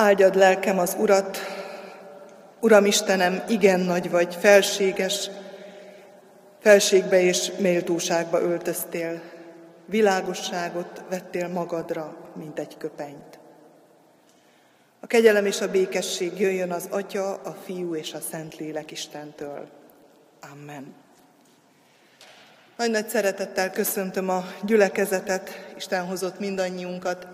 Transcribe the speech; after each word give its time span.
Áldjad 0.00 0.34
lelkem 0.34 0.78
az 0.78 0.96
Urat, 0.98 1.38
Uram 2.60 2.84
Istenem, 2.84 3.42
igen 3.48 3.80
nagy 3.80 4.10
vagy, 4.10 4.34
felséges, 4.34 5.30
felségbe 6.60 7.20
és 7.20 7.52
méltóságba 7.58 8.40
öltöztél, 8.40 9.20
világosságot 9.86 11.02
vettél 11.10 11.48
magadra, 11.48 12.16
mint 12.34 12.58
egy 12.58 12.76
köpenyt. 12.76 13.38
A 15.00 15.06
kegyelem 15.06 15.46
és 15.46 15.60
a 15.60 15.70
békesség 15.70 16.40
jöjjön 16.40 16.72
az 16.72 16.86
Atya, 16.90 17.34
a 17.34 17.56
Fiú 17.64 17.94
és 17.94 18.12
a 18.12 18.20
Szentlélek 18.30 18.90
Istentől. 18.90 19.68
Amen. 20.52 20.94
Nagy-nagy 22.76 23.08
szeretettel 23.08 23.70
köszöntöm 23.70 24.28
a 24.28 24.44
gyülekezetet, 24.62 25.72
Isten 25.76 26.06
hozott 26.06 26.38
mindannyiunkat. 26.38 27.26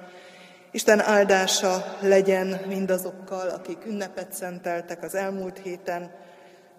Isten 0.76 1.00
áldása 1.00 1.96
legyen 2.00 2.60
mindazokkal, 2.66 3.48
akik 3.48 3.86
ünnepet 3.86 4.32
szenteltek 4.32 5.02
az 5.02 5.14
elmúlt 5.14 5.58
héten, 5.58 6.10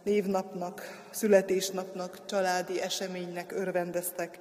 névnapnak, 0.03 1.03
születésnapnak, 1.09 2.25
családi 2.25 2.81
eseménynek 2.81 3.51
örvendeztek. 3.51 4.39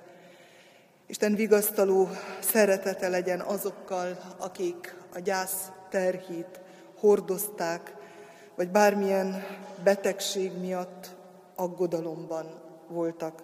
Isten 1.06 1.34
vigasztaló 1.34 2.08
szeretete 2.40 3.08
legyen 3.08 3.40
azokkal, 3.40 4.18
akik 4.38 4.96
a 5.14 5.18
gyász 5.18 5.70
terhét 5.90 6.60
hordozták, 6.98 7.94
vagy 8.54 8.68
bármilyen 8.68 9.44
betegség 9.84 10.52
miatt 10.60 11.14
aggodalomban 11.54 12.60
voltak. 12.88 13.42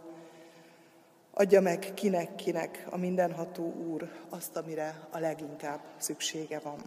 Adja 1.34 1.60
meg 1.60 1.90
kinek-kinek 1.94 2.86
a 2.90 2.96
mindenható 2.96 3.72
Úr 3.72 4.08
azt, 4.28 4.56
amire 4.56 5.08
a 5.10 5.18
leginkább 5.18 5.80
szüksége 5.98 6.58
van. 6.58 6.78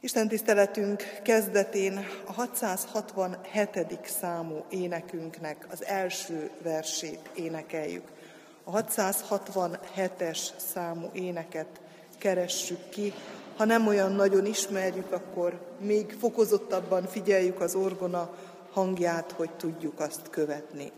Isten 0.00 0.28
tiszteletünk 0.28 1.02
kezdetén 1.22 2.06
a 2.26 2.32
667. 2.32 3.98
számú 4.04 4.64
énekünknek 4.70 5.66
az 5.70 5.84
első 5.84 6.50
versét 6.62 7.30
énekeljük. 7.34 8.12
A 8.64 8.84
667-es 8.84 10.38
számú 10.56 11.10
éneket 11.12 11.80
keressük 12.18 12.88
ki. 12.88 13.12
Ha 13.56 13.64
nem 13.64 13.86
olyan 13.86 14.12
nagyon 14.12 14.46
ismerjük, 14.46 15.12
akkor 15.12 15.76
még 15.80 16.12
fokozottabban 16.12 17.06
figyeljük 17.06 17.60
az 17.60 17.74
orgona 17.74 18.34
hangját, 18.70 19.32
hogy 19.32 19.50
tudjuk 19.50 20.00
azt 20.00 20.30
követni. 20.30 20.92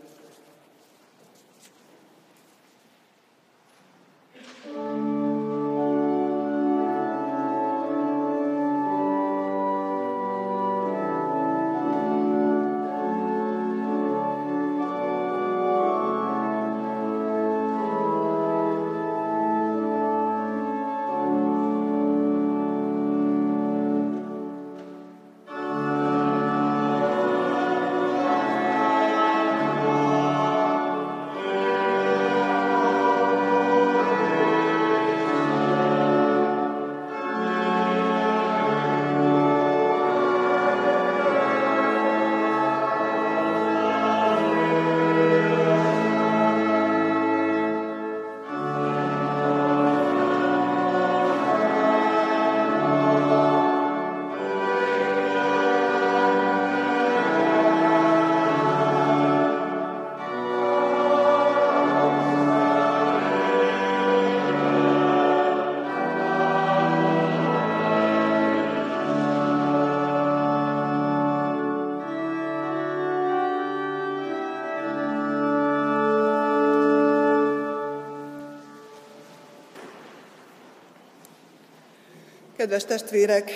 Kedves 82.67 82.85
testvérek, 82.85 83.51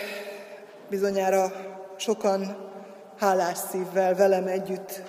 bizonyára 0.89 1.51
sokan 1.95 2.57
hálás 3.17 3.57
szívvel 3.71 4.15
velem 4.15 4.47
együtt 4.47 5.01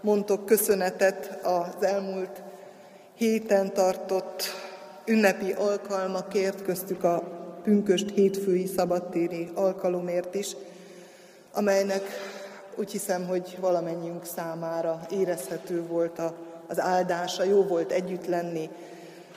mondtok 0.00 0.46
köszönetet 0.46 1.38
az 1.42 1.84
elmúlt 1.84 2.42
héten 3.14 3.72
tartott 3.72 4.42
ünnepi 5.04 5.52
alkalmakért, 5.52 6.62
köztük 6.62 7.04
a 7.04 7.22
pünköst 7.62 8.10
hétfői 8.10 8.66
szabadtéri 8.66 9.50
alkalomért 9.54 10.34
is, 10.34 10.56
amelynek 11.52 12.02
úgy 12.76 12.90
hiszem, 12.90 13.26
hogy 13.26 13.56
valamennyiünk 13.60 14.24
számára 14.24 15.00
érezhető 15.10 15.86
volt 15.86 16.20
az 16.66 16.80
áldása, 16.80 17.44
jó 17.44 17.62
volt 17.62 17.92
együtt 17.92 18.26
lenni 18.26 18.70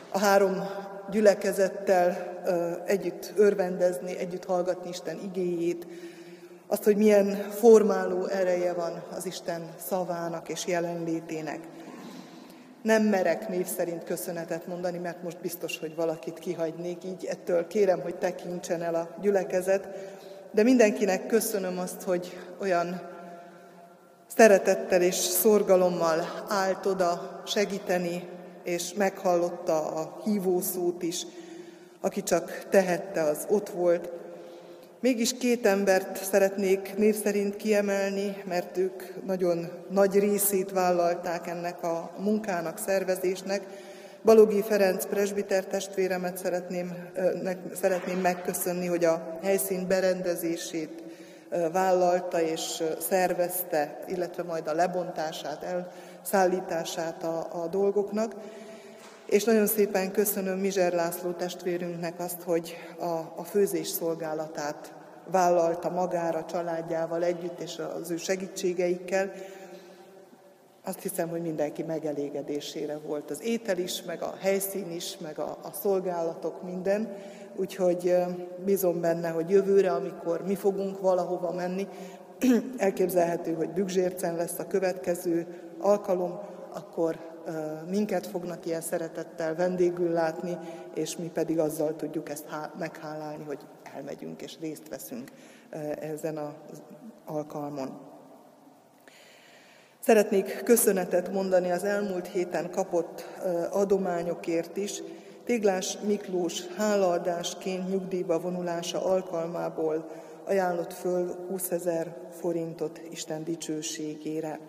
a 0.09 0.19
három 0.19 0.67
gyülekezettel 1.11 2.37
együtt 2.85 3.33
örvendezni, 3.35 4.17
együtt 4.17 4.45
hallgatni 4.45 4.89
Isten 4.89 5.19
igéjét, 5.23 5.87
azt, 6.67 6.83
hogy 6.83 6.97
milyen 6.97 7.49
formáló 7.49 8.25
ereje 8.25 8.73
van 8.73 9.03
az 9.15 9.25
Isten 9.25 9.73
szavának 9.87 10.49
és 10.49 10.67
jelenlétének. 10.67 11.59
Nem 12.81 13.03
merek 13.03 13.49
név 13.49 13.65
szerint 13.65 14.03
köszönetet 14.03 14.67
mondani, 14.67 14.97
mert 14.97 15.23
most 15.23 15.41
biztos, 15.41 15.79
hogy 15.79 15.95
valakit 15.95 16.39
kihagynék, 16.39 17.03
így 17.03 17.25
ettől 17.25 17.67
kérem, 17.67 18.01
hogy 18.01 18.15
tekintsen 18.15 18.81
el 18.81 18.95
a 18.95 19.15
gyülekezet, 19.21 19.87
de 20.51 20.63
mindenkinek 20.63 21.25
köszönöm 21.25 21.79
azt, 21.79 22.01
hogy 22.01 22.37
olyan 22.61 23.01
szeretettel 24.27 25.01
és 25.01 25.15
szorgalommal 25.15 26.45
állt 26.47 26.85
oda 26.85 27.41
segíteni, 27.45 28.27
és 28.63 28.93
meghallotta 28.93 29.87
a 29.87 30.21
hívószót 30.23 31.03
is, 31.03 31.25
aki 32.01 32.23
csak 32.23 32.67
tehette, 32.69 33.21
az 33.21 33.45
ott 33.49 33.69
volt. 33.69 34.09
Mégis 34.99 35.37
két 35.37 35.65
embert 35.65 36.23
szeretnék 36.23 36.97
név 36.97 37.15
szerint 37.15 37.55
kiemelni, 37.55 38.43
mert 38.47 38.77
ők 38.77 39.25
nagyon 39.25 39.69
nagy 39.89 40.19
részét 40.19 40.71
vállalták 40.71 41.47
ennek 41.47 41.83
a 41.83 42.11
munkának, 42.17 42.77
szervezésnek. 42.77 43.61
Balogi 44.23 44.61
Ferenc 44.61 45.05
presbiter 45.05 45.65
testvéremet 45.65 46.37
szeretném, 46.37 46.91
szeretném 47.81 48.19
megköszönni, 48.19 48.85
hogy 48.85 49.05
a 49.05 49.39
helyszín 49.41 49.87
berendezését 49.87 51.03
vállalta 51.71 52.41
és 52.41 52.83
szervezte, 53.09 53.99
illetve 54.07 54.43
majd 54.43 54.67
a 54.67 54.73
lebontását, 54.73 55.63
elszállítását 56.19 57.23
a, 57.23 57.47
a 57.63 57.67
dolgoknak. 57.67 58.35
És 59.25 59.43
nagyon 59.43 59.67
szépen 59.67 60.11
köszönöm 60.11 60.59
Mizser 60.59 60.93
László 60.93 61.31
testvérünknek 61.31 62.19
azt, 62.19 62.41
hogy 62.41 62.75
a, 62.99 63.33
a 63.35 63.43
főzés 63.43 63.87
szolgálatát 63.87 64.93
vállalta 65.31 65.89
magára, 65.89 66.45
családjával 66.45 67.23
együtt, 67.23 67.59
és 67.59 67.81
az 67.99 68.11
ő 68.11 68.17
segítségeikkel. 68.17 69.31
Azt 70.83 71.01
hiszem, 71.01 71.29
hogy 71.29 71.41
mindenki 71.41 71.83
megelégedésére 71.83 72.97
volt 72.97 73.29
az 73.31 73.43
étel 73.43 73.77
is, 73.77 74.03
meg 74.03 74.21
a 74.21 74.35
helyszín 74.39 74.91
is, 74.91 75.17
meg 75.17 75.39
a, 75.39 75.57
a 75.61 75.71
szolgálatok, 75.81 76.63
minden. 76.63 77.15
Úgyhogy 77.55 78.15
bízom 78.65 79.01
benne, 79.01 79.29
hogy 79.29 79.49
jövőre, 79.49 79.91
amikor 79.91 80.45
mi 80.45 80.55
fogunk 80.55 80.99
valahova 81.01 81.51
menni, 81.51 81.87
elképzelhető, 82.77 83.53
hogy 83.53 83.69
Bügzsércen 83.69 84.35
lesz 84.35 84.59
a 84.59 84.67
következő 84.67 85.47
alkalom, 85.79 86.39
akkor 86.73 87.19
minket 87.89 88.27
fognak 88.27 88.65
ilyen 88.65 88.81
szeretettel 88.81 89.55
vendégül 89.55 90.11
látni, 90.11 90.57
és 90.93 91.17
mi 91.17 91.27
pedig 91.27 91.59
azzal 91.59 91.95
tudjuk 91.95 92.29
ezt 92.29 92.45
meghálálni, 92.77 93.43
hogy 93.43 93.59
elmegyünk 93.95 94.41
és 94.41 94.57
részt 94.59 94.89
veszünk 94.89 95.31
ezen 95.99 96.37
az 96.37 96.81
alkalmon. 97.25 97.99
Szeretnék 99.99 100.63
köszönetet 100.63 101.31
mondani 101.31 101.71
az 101.71 101.83
elmúlt 101.83 102.27
héten 102.27 102.69
kapott 102.71 103.25
adományokért 103.71 104.77
is. 104.77 105.03
Téglás 105.43 105.97
Miklós 106.05 106.67
hálaadásként 106.67 107.89
nyugdíjba 107.89 108.39
vonulása 108.39 109.05
alkalmából 109.05 110.09
ajánlott 110.45 110.93
föl 110.93 111.35
20 111.49 111.71
ezer 111.71 112.15
forintot 112.39 113.01
Isten 113.11 113.43
dicsőségére, 113.43 114.59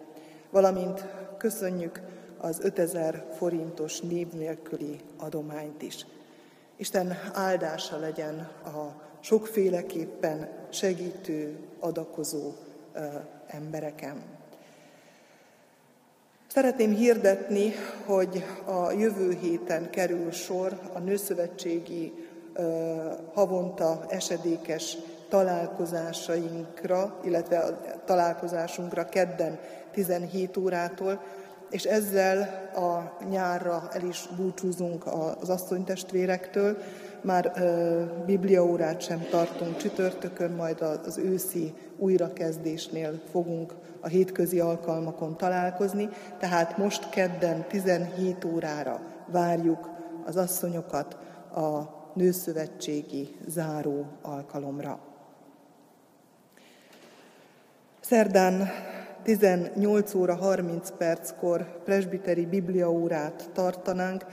valamint 0.50 1.04
köszönjük 1.36 2.00
az 2.38 2.58
5000 2.62 3.24
forintos 3.36 4.00
név 4.00 4.32
nélküli 4.32 5.00
adományt 5.16 5.82
is. 5.82 6.06
Isten 6.76 7.18
áldása 7.32 7.98
legyen 7.98 8.38
a 8.64 9.02
sokféleképpen 9.20 10.48
segítő, 10.70 11.58
adakozó 11.80 12.52
embereken. 13.46 14.22
Szeretném 16.46 16.94
hirdetni, 16.94 17.72
hogy 18.04 18.44
a 18.64 18.90
jövő 18.90 19.38
héten 19.40 19.90
kerül 19.90 20.30
sor 20.30 20.78
a 20.92 20.98
Nőszövetségi 20.98 22.12
havonta 23.32 24.04
esedékes 24.08 24.96
találkozásainkra, 25.28 27.20
illetve 27.24 27.58
a 27.58 27.80
találkozásunkra 28.04 29.08
kedden 29.08 29.58
17 29.92 30.56
órától, 30.56 31.22
és 31.70 31.84
ezzel 31.84 32.38
a 32.74 33.24
nyárra 33.30 33.88
el 33.92 34.02
is 34.02 34.28
búcsúzunk 34.36 35.06
az 35.40 35.48
asszonytestvérektől, 35.48 36.76
már 37.20 37.52
ö, 37.56 38.02
bibliaórát 38.26 39.00
sem 39.00 39.26
tartunk 39.30 39.76
csütörtökön, 39.76 40.50
majd 40.50 40.80
az 40.80 41.18
őszi 41.18 41.74
újrakezdésnél 41.96 43.20
fogunk 43.30 43.74
a 44.00 44.08
hétközi 44.08 44.60
alkalmakon 44.60 45.36
találkozni, 45.36 46.08
tehát 46.38 46.76
most 46.76 47.10
kedden 47.10 47.64
17 47.68 48.44
órára 48.44 49.00
várjuk 49.26 49.90
az 50.24 50.36
asszonyokat 50.36 51.16
a 51.54 51.98
nőszövetségi 52.14 53.36
záró 53.46 54.06
alkalomra. 54.22 54.98
Szerdán 58.00 58.68
18 59.22 60.14
óra 60.14 60.34
30 60.34 60.90
perckor 60.90 61.82
presbiteri 61.84 62.46
bibliaórát 62.46 63.50
tartanánk, 63.52 64.24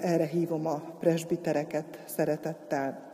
erre 0.00 0.24
hívom 0.24 0.66
a 0.66 0.82
presbitereket 1.00 1.98
szeretettel. 2.04 3.04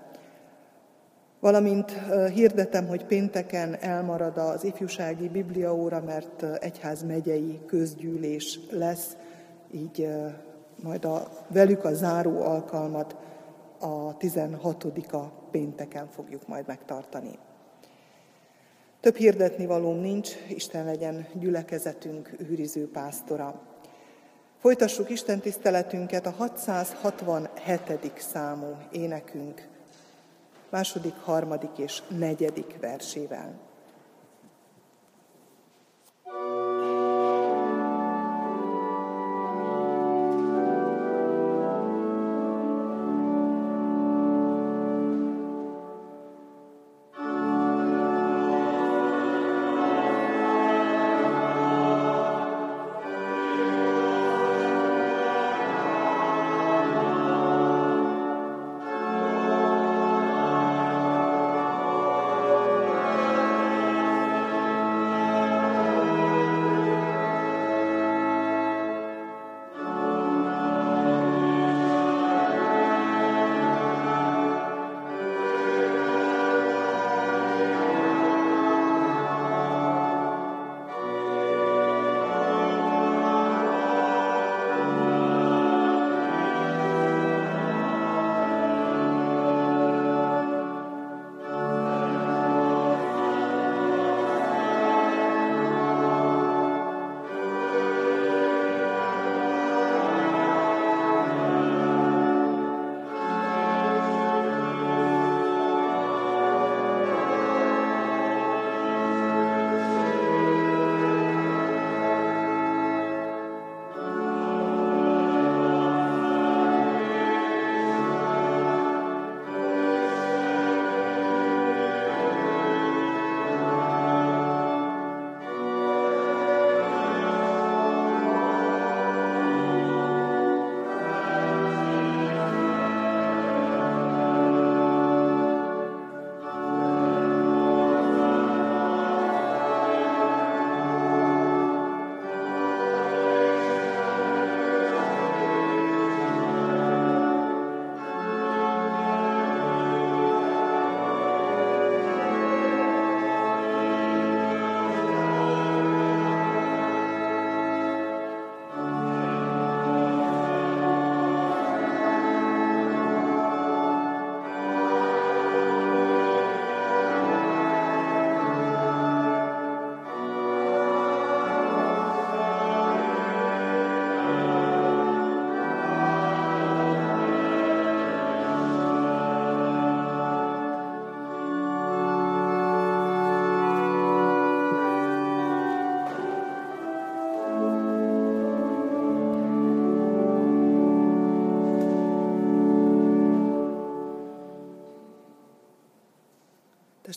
Valamint 1.41 1.93
hirdetem, 2.35 2.87
hogy 2.87 3.05
pénteken 3.05 3.77
elmarad 3.81 4.39
az 4.39 4.65
ifjúsági 4.65 5.29
bibliaóra, 5.29 6.01
mert 6.01 6.43
egyház 6.43 7.03
megyei 7.03 7.61
közgyűlés 7.67 8.61
lesz, 8.71 9.17
így 9.71 10.09
majd 10.83 11.05
a, 11.05 11.29
velük 11.49 11.85
a 11.85 11.95
záró 11.95 12.43
alkalmat 12.43 13.17
a 13.79 14.17
16-a 14.17 15.19
pénteken 15.51 16.07
fogjuk 16.09 16.49
majd 16.49 16.67
megtartani. 16.67 17.39
Több 19.03 19.17
hirdetni 19.17 19.67
valóm 19.67 20.01
nincs, 20.01 20.31
Isten 20.49 20.85
legyen 20.85 21.27
gyülekezetünk 21.33 22.31
őriző 22.51 22.91
pásztora. 22.91 23.63
Folytassuk 24.59 25.11
Isten 25.11 25.41
tiszteletünket 25.41 26.27
a 26.27 26.31
667. 26.31 28.13
számú 28.17 28.77
énekünk 28.93 29.69
második, 30.71 31.15
harmadik 31.15 31.79
és 31.79 32.03
negyedik 32.19 32.77
versével. 32.81 33.61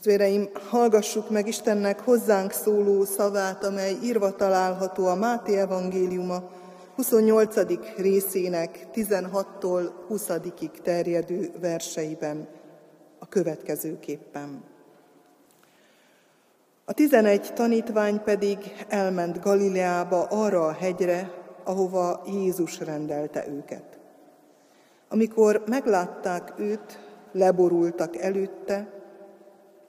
Testvéreim, 0.06 0.50
hallgassuk 0.70 1.30
meg 1.30 1.48
Istennek 1.48 2.00
hozzánk 2.00 2.52
szóló 2.52 3.04
szavát, 3.04 3.64
amely 3.64 3.96
írva 4.04 4.36
található 4.36 5.06
a 5.06 5.16
Máté 5.16 5.58
evangéliuma 5.58 6.50
28. 6.96 7.56
részének 7.98 8.88
16-tól 8.94 9.90
20 10.08 10.32
terjedő 10.84 11.52
verseiben 11.62 12.48
a 13.20 13.28
következőképpen. 13.28 14.64
A 16.86 16.94
tizenegy 16.94 17.54
tanítvány 17.54 18.24
pedig 18.24 18.58
elment 18.88 19.42
Galileába 19.42 20.24
arra 20.24 20.66
a 20.66 20.72
hegyre, 20.72 21.32
ahova 21.64 22.22
Jézus 22.26 22.80
rendelte 22.80 23.48
őket. 23.48 24.00
Amikor 25.10 25.64
meglátták 25.68 26.54
őt, 26.58 27.00
leborultak 27.32 28.18
előtte, 28.18 28.95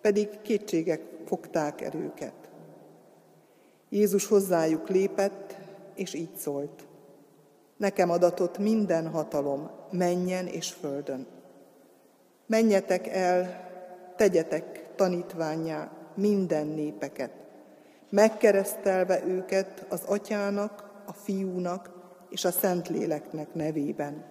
pedig 0.07 0.29
kétségek 0.43 1.01
fogták 1.25 1.81
el 1.81 1.95
őket. 1.95 2.35
Jézus 3.89 4.27
hozzájuk 4.27 4.89
lépett, 4.89 5.57
és 5.95 6.15
így 6.15 6.35
szólt. 6.37 6.87
Nekem 7.77 8.11
adatott 8.11 8.59
minden 8.59 9.09
hatalom, 9.09 9.71
menjen 9.91 10.47
és 10.47 10.73
földön. 10.73 11.27
Menjetek 12.47 13.07
el, 13.07 13.69
tegyetek 14.17 14.95
tanítványá 14.97 15.93
minden 16.15 16.67
népeket, 16.67 17.33
megkeresztelve 18.11 19.25
őket 19.27 19.87
az 19.89 20.03
atyának, 20.07 21.03
a 21.07 21.13
fiúnak 21.13 21.91
és 22.31 22.45
a 22.45 22.51
Szentléleknek 22.51 23.55
nevében, 23.55 24.25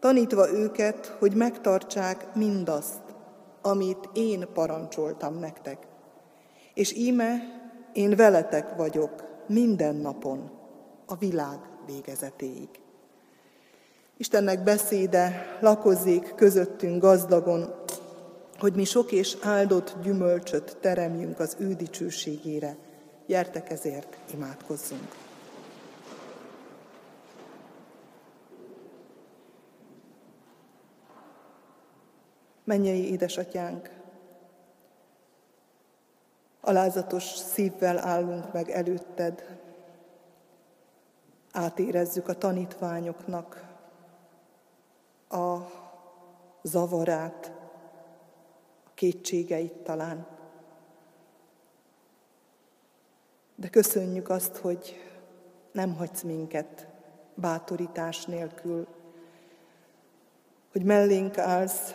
tanítva 0.00 0.50
őket, 0.50 1.06
hogy 1.06 1.34
megtartsák 1.34 2.34
mindazt, 2.34 3.11
amit 3.62 4.08
én 4.12 4.46
parancsoltam 4.54 5.38
nektek. 5.38 5.86
És 6.74 6.94
íme 6.96 7.38
én 7.92 8.16
veletek 8.16 8.76
vagyok 8.76 9.24
minden 9.46 9.94
napon, 9.94 10.50
a 11.06 11.16
világ 11.16 11.58
végezetéig. 11.86 12.68
Istennek 14.16 14.62
beszéde 14.62 15.56
lakozzék 15.60 16.34
közöttünk 16.34 17.00
gazdagon, 17.00 17.74
hogy 18.58 18.74
mi 18.74 18.84
sok 18.84 19.12
és 19.12 19.36
áldott 19.42 19.96
gyümölcsöt 20.02 20.76
teremjünk 20.80 21.38
az 21.38 21.56
ő 21.58 21.74
dicsőségére. 21.74 22.76
Gyertek 23.26 23.70
ezért, 23.70 24.18
imádkozzunk! 24.34 25.21
Mennyei 32.64 33.10
édesatyánk, 33.10 33.90
alázatos 36.60 37.24
szívvel 37.24 37.98
állunk 37.98 38.52
meg 38.52 38.70
előtted, 38.70 39.58
átérezzük 41.52 42.28
a 42.28 42.38
tanítványoknak 42.38 43.64
a 45.28 45.56
zavarát, 46.62 47.52
a 48.84 48.90
kétségeit 48.94 49.72
talán. 49.72 50.26
De 53.54 53.68
köszönjük 53.68 54.28
azt, 54.28 54.56
hogy 54.56 55.00
nem 55.72 55.94
hagysz 55.94 56.22
minket 56.22 56.86
bátorítás 57.34 58.24
nélkül, 58.24 58.86
hogy 60.72 60.84
mellénk 60.84 61.38
állsz, 61.38 61.94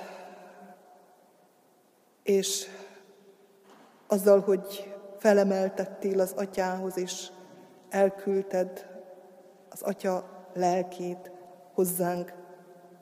és 2.27 2.65
azzal, 4.07 4.39
hogy 4.39 4.93
felemeltettél 5.17 6.19
az 6.19 6.33
atyához, 6.35 6.97
és 6.97 7.27
elküldted 7.89 8.87
az 9.69 9.81
atya 9.81 10.45
lelkét 10.53 11.31
hozzánk, 11.73 12.33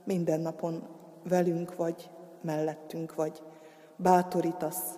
minden 0.03 0.39
napon 0.39 0.87
velünk 1.23 1.75
vagy, 1.75 2.09
mellettünk 2.41 3.15
vagy, 3.15 3.41
bátorítasz, 3.95 4.93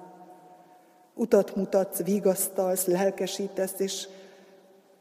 utat 1.13 1.55
mutatsz, 1.55 2.03
vigasztalsz, 2.03 2.85
lelkesítesz, 2.85 3.79
és 3.79 4.07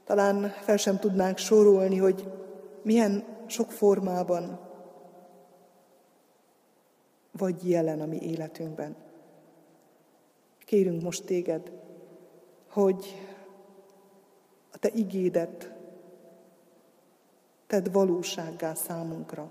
talán 0.04 0.48
fel 0.48 0.76
sem 0.76 0.98
tudnánk 0.98 1.38
sorolni, 1.38 1.96
hogy 1.96 2.32
milyen 2.82 3.24
sok 3.46 3.70
formában 3.70 4.60
vagy 7.32 7.70
jelen 7.70 8.00
a 8.00 8.06
mi 8.06 8.18
életünkben. 8.20 9.05
Kérünk 10.66 11.02
most 11.02 11.24
téged, 11.24 11.72
hogy 12.68 13.06
a 14.72 14.78
te 14.78 14.90
igédet 14.94 15.72
tedd 17.66 17.92
valósággá 17.92 18.74
számunkra. 18.74 19.50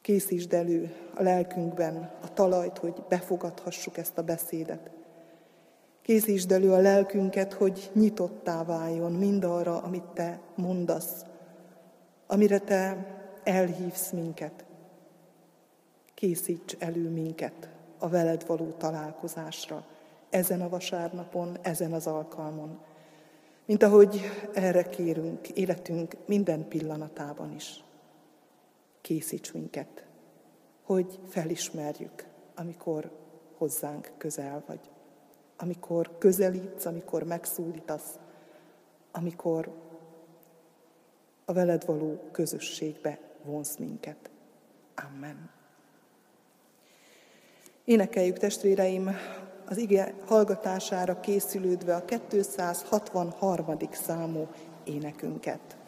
Készítsd 0.00 0.52
elő 0.52 0.94
a 1.14 1.22
lelkünkben 1.22 2.10
a 2.22 2.32
talajt, 2.32 2.78
hogy 2.78 3.02
befogadhassuk 3.08 3.96
ezt 3.96 4.18
a 4.18 4.22
beszédet. 4.22 4.90
Készítsd 6.02 6.52
elő 6.52 6.72
a 6.72 6.80
lelkünket, 6.80 7.52
hogy 7.52 7.90
nyitottá 7.92 8.64
váljon 8.64 9.12
mindarra, 9.12 9.82
amit 9.82 10.06
te 10.14 10.40
mondasz, 10.54 11.24
amire 12.26 12.58
te 12.58 13.06
elhívsz 13.44 14.10
minket. 14.10 14.64
Készíts 16.14 16.76
elő 16.78 17.08
minket 17.08 17.71
a 18.02 18.08
veled 18.08 18.46
való 18.46 18.70
találkozásra, 18.70 19.84
ezen 20.30 20.60
a 20.60 20.68
vasárnapon, 20.68 21.58
ezen 21.60 21.92
az 21.92 22.06
alkalmon. 22.06 22.78
Mint 23.64 23.82
ahogy 23.82 24.20
erre 24.54 24.82
kérünk 24.82 25.48
életünk 25.48 26.16
minden 26.26 26.68
pillanatában 26.68 27.52
is. 27.54 27.84
Készíts 29.00 29.52
minket, 29.52 30.06
hogy 30.82 31.18
felismerjük, 31.28 32.26
amikor 32.54 33.10
hozzánk 33.56 34.12
közel 34.16 34.62
vagy. 34.66 34.90
Amikor 35.56 36.18
közelítsz, 36.18 36.84
amikor 36.84 37.22
megszólítasz, 37.22 38.18
amikor 39.12 39.72
a 41.44 41.52
veled 41.52 41.84
való 41.86 42.20
közösségbe 42.32 43.18
vonsz 43.44 43.76
minket. 43.76 44.30
Amen. 44.94 45.61
Énekeljük 47.84 48.38
testvéreim 48.38 49.16
az 49.66 49.76
ige 49.76 50.14
hallgatására 50.26 51.20
készülődve 51.20 51.94
a 51.94 52.04
263. 52.04 53.76
számú 53.92 54.48
énekünket. 54.84 55.81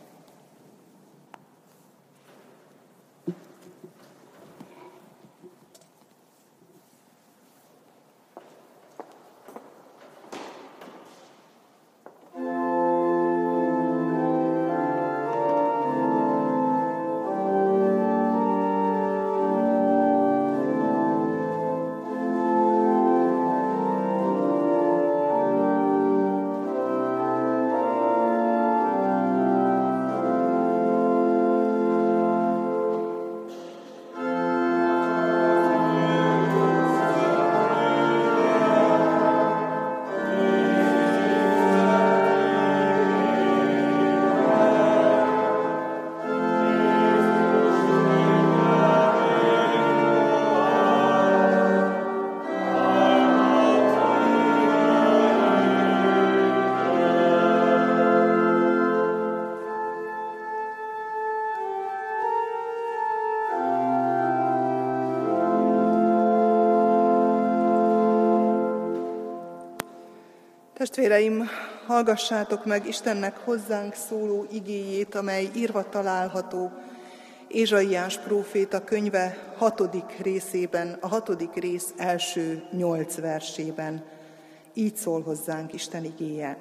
Testvéreim, 70.94 71.48
hallgassátok 71.86 72.64
meg 72.64 72.86
Istennek 72.86 73.36
hozzánk 73.36 73.94
szóló 73.94 74.46
igéjét, 74.50 75.14
amely 75.14 75.50
írva 75.54 75.88
található 75.88 76.72
Ézsaiás 77.48 78.18
próféta 78.18 78.84
könyve 78.84 79.52
hatodik 79.56 80.18
részében, 80.22 80.96
a 81.00 81.08
hatodik 81.08 81.54
rész 81.54 81.94
első 81.96 82.64
nyolc 82.70 83.20
versében. 83.20 84.04
Így 84.74 84.96
szól 84.96 85.22
hozzánk 85.22 85.72
Isten 85.72 86.04
igéje. 86.04 86.58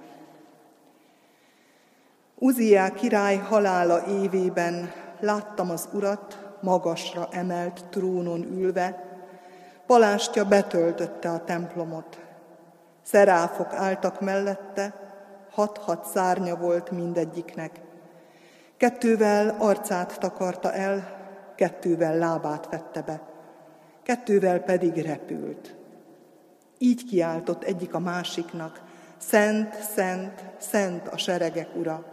Uziá 2.36 2.94
király 2.94 3.38
halála 3.38 4.06
évében 4.08 4.92
láttam 5.20 5.70
az 5.70 5.90
urat 5.92 6.38
magasra 6.62 7.28
emelt 7.32 7.86
trónon 7.90 8.44
ülve, 8.44 9.18
palástja 9.86 10.46
betöltötte 10.46 11.30
a 11.30 11.44
templomot. 11.44 12.23
Szeráfok 13.04 13.74
álltak 13.74 14.22
mellette, 14.22 14.94
hat-hat 15.52 16.06
szárnya 16.06 16.56
volt 16.56 16.92
mindegyiknek. 16.92 17.82
Kettővel 18.78 19.56
arcát 19.60 20.20
takarta 20.20 20.74
el, 20.74 21.22
kettővel 21.56 22.18
lábát 22.18 22.70
vette 22.70 23.02
be, 23.02 23.22
kettővel 24.04 24.60
pedig 24.60 24.98
repült. 24.98 25.76
Így 26.78 27.06
kiáltott 27.06 27.64
egyik 27.64 27.94
a 27.94 28.00
másiknak, 28.00 28.82
Szent, 29.28 29.76
szent, 29.96 30.44
szent 30.58 31.08
a 31.08 31.18
seregek 31.18 31.76
ura, 31.76 32.06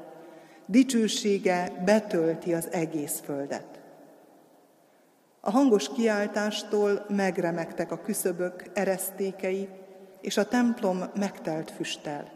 dicsősége 0.67 1.83
betölti 1.85 2.55
az 2.55 2.69
egész 2.73 3.21
földet. 3.25 3.81
A 5.41 5.51
hangos 5.51 5.89
kiáltástól 5.89 7.05
megremegtek 7.09 7.93
a 7.93 8.01
küszöbök 8.01 8.71
eresztékei, 8.75 9.69
és 10.21 10.37
a 10.37 10.49
templom 10.49 11.05
megtelt 11.15 11.71
füsttel. 11.71 12.33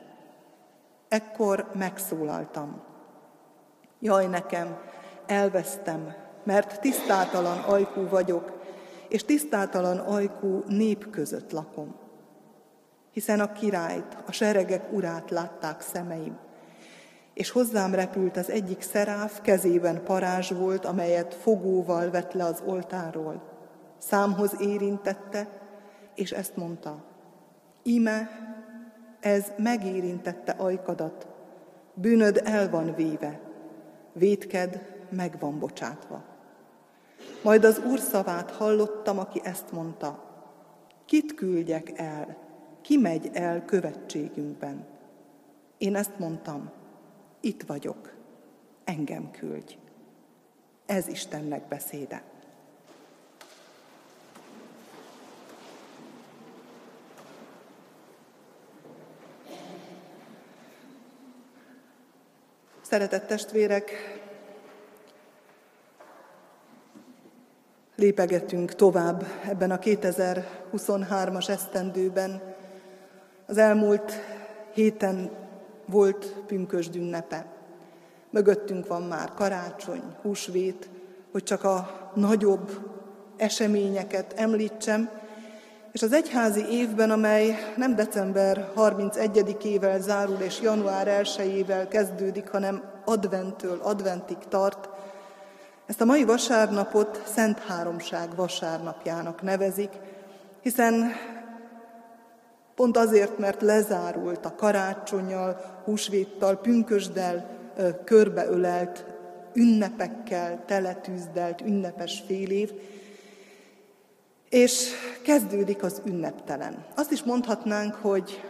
Ekkor 1.09 1.71
megszólaltam. 1.75 2.83
Jaj 4.00 4.26
nekem, 4.26 4.79
elvesztem, 5.26 6.14
mert 6.45 6.81
tisztátalan 6.81 7.59
ajkú 7.59 8.09
vagyok, 8.09 8.62
és 9.09 9.25
tisztátalan 9.25 9.99
ajkú 9.99 10.62
nép 10.67 11.11
között 11.11 11.50
lakom. 11.50 11.95
Hiszen 13.12 13.41
a 13.41 13.53
királyt, 13.53 14.17
a 14.26 14.33
seregek 14.33 14.93
urát 14.93 15.31
látták 15.31 15.81
szemeim, 15.81 16.38
és 17.35 17.50
hozzám 17.50 17.95
repült 17.95 18.37
az 18.37 18.50
egyik 18.50 18.83
szeráf, 18.83 19.41
kezében 19.41 20.05
parázs 20.05 20.50
volt, 20.50 20.85
amelyet 20.85 21.35
fogóval 21.35 22.11
vett 22.11 22.33
le 22.33 22.45
az 22.45 22.62
oltáról. 22.67 23.43
Számhoz 23.99 24.57
érintette, 24.61 25.49
és 26.14 26.31
ezt 26.31 26.57
mondta, 26.57 27.05
íme, 27.85 28.29
ez 29.21 29.53
megérintette 29.57 30.53
ajkadat, 30.53 31.26
bűnöd 31.95 32.41
el 32.45 32.71
van 32.71 32.95
véve, 32.95 33.41
vétked 34.12 34.95
meg 35.11 35.37
van 35.38 35.59
bocsátva. 35.59 36.25
Majd 37.43 37.64
az 37.64 37.79
Úr 37.79 37.99
szavát 37.99 38.50
hallottam, 38.50 39.19
aki 39.19 39.41
ezt 39.45 39.73
mondta, 39.73 40.25
kit 41.05 41.35
küldjek 41.35 41.99
el, 41.99 42.37
ki 42.83 42.97
megy 42.97 43.31
el 43.33 43.64
követségünkben. 43.64 44.87
Én 45.79 45.97
ezt 45.97 46.19
mondtam, 46.19 46.71
itt 47.41 47.62
vagyok, 47.62 48.14
engem 48.85 49.31
küldj. 49.31 49.76
Ez 50.87 51.09
Istennek 51.09 51.69
beszéde. 51.69 52.23
Szeretett 62.95 63.27
testvérek, 63.27 63.91
lépegetünk 67.97 68.75
tovább 68.75 69.27
ebben 69.49 69.71
a 69.71 69.79
2023-as 69.79 71.49
esztendőben. 71.49 72.43
Az 73.47 73.59
elmúlt 73.59 74.13
héten 74.73 75.31
volt 75.87 76.25
pünkösd 76.47 76.97
ünnepe. 76.97 77.47
Mögöttünk 78.31 78.87
van 78.87 79.03
már 79.03 79.33
karácsony, 79.35 80.03
húsvét, 80.23 80.89
hogy 81.33 81.43
csak 81.43 81.65
a 81.65 82.11
nagyobb 82.15 82.71
eseményeket 83.37 84.33
említsem, 84.37 85.11
és 85.95 86.03
az 86.03 86.13
egyházi 86.13 86.65
évben, 86.71 87.11
amely 87.11 87.59
nem 87.77 87.95
december 87.95 88.71
31-ével 88.77 90.01
zárul 90.01 90.41
és 90.41 90.61
január 90.61 91.23
1-ével 91.23 91.87
kezdődik, 91.89 92.49
hanem 92.49 92.83
adventtől 93.05 93.79
adventig 93.83 94.37
tart, 94.49 94.89
ezt 95.87 96.01
a 96.01 96.05
mai 96.05 96.25
vasárnapot 96.25 97.23
Szent 97.27 97.59
Háromság 97.59 98.35
vasárnapjának 98.37 99.42
nevezik, 99.42 99.90
hiszen 100.61 101.12
pont 102.75 102.97
azért, 102.97 103.38
mert 103.38 103.62
lezárult 103.62 104.45
a 104.45 104.55
karácsonyjal, 104.55 105.81
húsvéttal, 105.85 106.57
pünkösdel 106.57 107.47
körbeölelt, 108.05 109.05
ünnepekkel 109.53 110.62
teletűzdelt 110.66 111.61
ünnepes 111.61 112.23
fél 112.27 112.51
év, 112.51 112.73
és 114.55 114.90
kezdődik 115.23 115.83
az 115.83 116.03
ünneptelen. 116.05 116.85
Azt 116.97 117.11
is 117.11 117.23
mondhatnánk, 117.23 117.95
hogy 117.95 118.45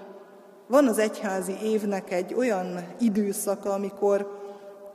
van 0.67 0.87
az 0.88 0.99
egyházi 0.99 1.57
évnek 1.62 2.12
egy 2.12 2.35
olyan 2.35 2.85
időszaka, 2.99 3.73
amikor 3.73 4.40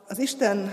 az 0.07 0.19
Isten 0.19 0.71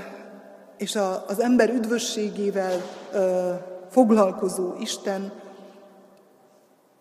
és 0.77 0.97
a, 0.97 1.25
az 1.27 1.41
ember 1.41 1.71
üdvösségével 1.71 2.81
ö, 3.13 3.53
foglalkozó 3.91 4.75
Isten 4.81 5.33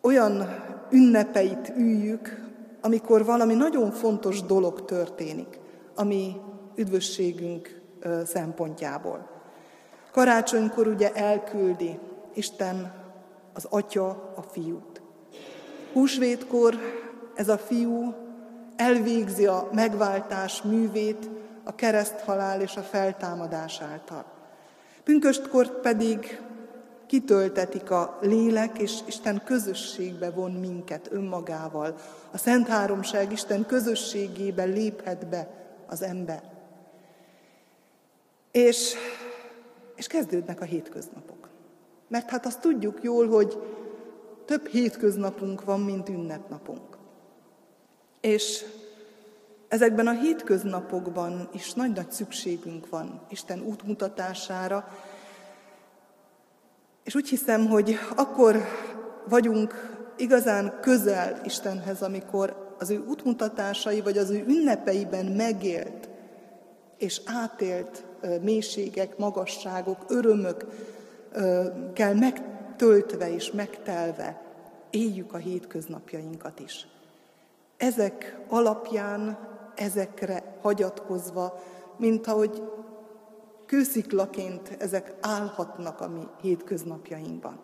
olyan 0.01 0.63
ünnepeit 0.89 1.73
üljük, 1.77 2.49
amikor 2.81 3.25
valami 3.25 3.53
nagyon 3.53 3.91
fontos 3.91 4.41
dolog 4.41 4.85
történik, 4.85 5.59
ami 5.95 6.35
üdvösségünk 6.75 7.81
ö, 7.99 8.21
szempontjából. 8.25 9.29
Karácsonykor 10.11 10.87
ugye 10.87 11.11
elküldi 11.13 11.99
Isten 12.33 13.03
az 13.55 13.67
atya 13.69 14.33
a 14.35 14.41
fiút. 14.51 15.01
Húsvétkor 15.93 16.75
ez 17.35 17.49
a 17.49 17.57
fiú 17.57 18.13
elvégzi 18.75 19.45
a 19.45 19.69
megváltás 19.71 20.61
művét, 20.61 21.29
a 21.63 21.75
kereszthalál 21.75 22.61
és 22.61 22.75
a 22.75 22.81
feltámadás 22.81 23.81
által. 23.81 24.25
Pünköstkor 25.03 25.79
pedig 25.81 26.41
kitöltetik 27.07 27.91
a 27.91 28.17
lélek, 28.21 28.77
és 28.77 28.99
Isten 29.05 29.41
közösségbe 29.45 30.29
von 30.29 30.51
minket 30.51 31.07
önmagával. 31.11 31.95
A 32.31 32.37
Szent 32.37 32.67
Háromság 32.67 33.31
Isten 33.31 33.65
közösségébe 33.65 34.63
léphet 34.63 35.27
be 35.27 35.47
az 35.87 36.01
ember. 36.01 36.43
És, 38.51 38.93
és 39.95 40.07
kezdődnek 40.07 40.61
a 40.61 40.65
hétköznapok. 40.65 41.44
Mert 42.15 42.29
hát 42.29 42.45
azt 42.45 42.59
tudjuk 42.59 43.03
jól, 43.03 43.27
hogy 43.27 43.57
több 44.45 44.67
hétköznapunk 44.67 45.63
van, 45.63 45.79
mint 45.79 46.09
ünnepnapunk. 46.09 46.97
És 48.21 48.65
Ezekben 49.67 50.07
a 50.07 50.11
hétköznapokban 50.11 51.49
is 51.53 51.73
nagy-nagy 51.73 52.11
szükségünk 52.11 52.89
van 52.89 53.21
Isten 53.29 53.61
útmutatására, 53.61 54.87
és 57.03 57.15
úgy 57.15 57.29
hiszem, 57.29 57.67
hogy 57.67 57.97
akkor 58.15 58.61
vagyunk 59.29 59.73
igazán 60.17 60.79
közel 60.81 61.41
Istenhez, 61.43 62.01
amikor 62.01 62.75
az 62.79 62.89
ő 62.89 63.03
útmutatásai, 63.07 64.01
vagy 64.01 64.17
az 64.17 64.29
ő 64.29 64.43
ünnepeiben 64.47 65.25
megélt 65.25 66.09
és 66.97 67.21
átélt 67.25 68.03
mélységek, 68.41 69.17
magasságok, 69.17 70.05
örömök 70.07 70.65
kell 71.93 72.13
megtöltve 72.13 73.33
és 73.33 73.51
megtelve 73.51 74.41
éljük 74.89 75.33
a 75.33 75.37
hétköznapjainkat 75.37 76.59
is. 76.59 76.87
Ezek 77.77 78.39
alapján 78.47 79.37
ezekre 79.75 80.57
hagyatkozva, 80.61 81.59
mint 81.97 82.27
ahogy 82.27 82.63
kősziklaként 83.65 84.75
ezek 84.79 85.15
állhatnak 85.21 86.01
a 86.01 86.07
mi 86.07 86.27
hétköznapjainkban. 86.41 87.59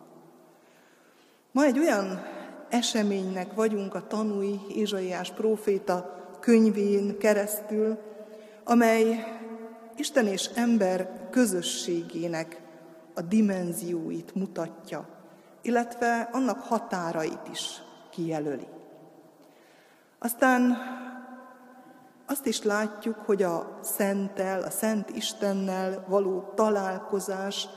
Ma 1.51 1.63
egy 1.63 1.79
olyan 1.79 2.21
eseménynek 2.69 3.53
vagyunk 3.53 3.95
a 3.95 4.07
tanúi 4.07 4.59
Ézsaiás 4.75 5.31
próféta 5.31 6.19
könyvén 6.39 7.17
keresztül, 7.17 7.97
amely 8.63 9.23
Isten 9.95 10.27
és 10.27 10.49
ember 10.55 11.27
közösségének 11.29 12.61
a 13.13 13.21
dimenzióit 13.21 14.35
mutatja, 14.35 15.07
illetve 15.61 16.29
annak 16.31 16.59
határait 16.59 17.47
is 17.51 17.81
kijelöli. 18.09 18.67
Aztán 20.19 20.77
azt 22.25 22.45
is 22.45 22.63
látjuk, 22.63 23.15
hogy 23.15 23.43
a 23.43 23.79
Szenttel, 23.81 24.63
a 24.63 24.69
Szent 24.69 25.09
Istennel 25.09 26.05
való 26.07 26.51
találkozás 26.55 27.67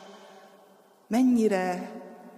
mennyire 1.07 1.93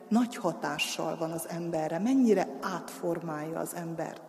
nagy 0.09 0.37
hatással 0.37 1.17
van 1.17 1.31
az 1.31 1.49
emberre, 1.49 1.99
mennyire 1.99 2.49
átformálja 2.61 3.59
az 3.59 3.75
embert. 3.75 4.23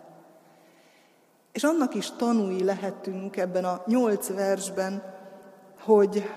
És 1.52 1.64
annak 1.64 1.96
is 1.96 2.12
tanúi 2.12 2.64
lehetünk 2.64 3.38
ebben 3.38 3.66
a 3.66 3.84
nyolc 3.86 4.28
versben, 4.28 5.04
hogy 5.80 6.30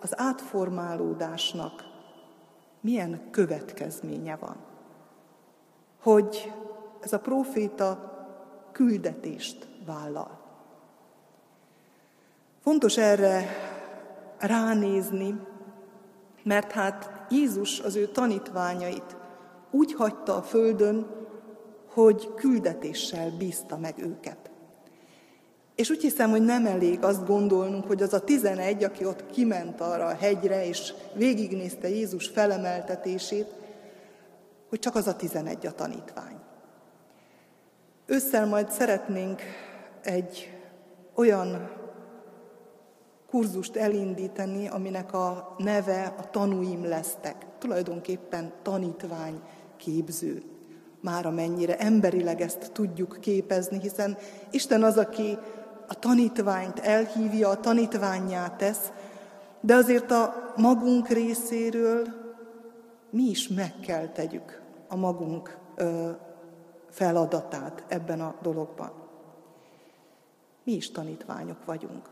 az 0.00 0.20
átformálódásnak 0.20 1.84
milyen 2.80 3.30
következménye 3.30 4.36
van. 4.36 4.56
Hogy 6.02 6.52
ez 7.00 7.12
a 7.12 7.18
próféta 7.18 8.14
küldetést 8.72 9.68
vállal. 9.86 10.40
Fontos 12.60 12.96
erre 12.96 13.48
ránézni, 14.38 15.40
mert 16.42 16.72
hát 16.72 17.26
Jézus 17.30 17.80
az 17.80 17.96
ő 17.96 18.06
tanítványait 18.06 19.16
úgy 19.70 19.94
hagyta 19.94 20.36
a 20.36 20.42
földön, 20.42 21.06
hogy 21.92 22.34
küldetéssel 22.34 23.30
bízta 23.30 23.76
meg 23.76 23.94
őket. 23.98 24.50
És 25.76 25.90
úgy 25.90 26.00
hiszem, 26.00 26.30
hogy 26.30 26.44
nem 26.44 26.66
elég 26.66 27.04
azt 27.04 27.26
gondolnunk, 27.26 27.86
hogy 27.86 28.02
az 28.02 28.12
a 28.12 28.24
tizenegy, 28.24 28.84
aki 28.84 29.04
ott 29.04 29.30
kiment 29.30 29.80
arra 29.80 30.06
a 30.06 30.14
hegyre, 30.14 30.66
és 30.66 30.94
végignézte 31.14 31.88
Jézus 31.88 32.28
felemeltetését, 32.28 33.54
hogy 34.68 34.78
csak 34.78 34.94
az 34.94 35.06
a 35.06 35.16
tizenegy 35.16 35.66
a 35.66 35.72
tanítvány. 35.72 36.36
Ősszel 38.06 38.46
majd 38.46 38.70
szeretnénk 38.70 39.42
egy 40.02 40.52
olyan 41.14 41.70
kurzust 43.30 43.76
elindítani, 43.76 44.68
aminek 44.68 45.12
a 45.12 45.54
neve 45.58 46.14
a 46.18 46.30
tanúim 46.30 46.84
lesztek. 46.84 47.46
Tulajdonképpen 47.58 48.52
tanítvány 48.62 49.40
képző. 49.76 50.42
Már 51.00 51.26
amennyire 51.26 51.78
emberileg 51.78 52.40
ezt 52.40 52.70
tudjuk 52.72 53.18
képezni, 53.20 53.80
hiszen 53.80 54.16
Isten 54.50 54.82
az, 54.82 54.96
aki 54.96 55.38
a 55.88 55.94
tanítványt 55.94 56.78
elhívja, 56.78 57.48
a 57.48 57.60
tanítványá 57.60 58.56
tesz, 58.56 58.92
de 59.60 59.74
azért 59.74 60.10
a 60.10 60.52
magunk 60.56 61.08
részéről 61.08 62.06
mi 63.10 63.22
is 63.22 63.48
meg 63.48 63.74
kell 63.80 64.08
tegyük 64.08 64.62
a 64.88 64.96
magunk 64.96 65.58
feladatát 66.90 67.84
ebben 67.88 68.20
a 68.20 68.34
dologban. 68.42 68.92
Mi 70.64 70.72
is 70.72 70.90
tanítványok 70.90 71.64
vagyunk. 71.64 72.08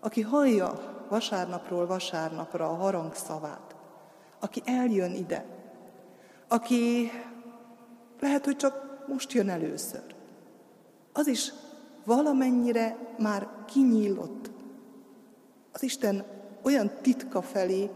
Aki 0.00 0.20
hallja 0.20 0.72
vasárnapról 1.08 1.86
vasárnapra 1.86 2.68
a 2.68 2.74
harangszavát, 2.74 3.74
aki 4.40 4.62
eljön 4.64 5.14
ide, 5.14 5.44
aki 6.48 7.10
lehet, 8.20 8.44
hogy 8.44 8.56
csak 8.56 9.04
most 9.06 9.32
jön 9.32 9.48
először, 9.48 10.14
az 11.12 11.26
is 11.26 11.52
valamennyire 12.04 12.96
már 13.18 13.48
kinyílott 13.66 14.50
az 15.72 15.82
Isten 15.82 16.24
olyan 16.62 16.90
titka 17.02 17.42
felé, 17.42 17.90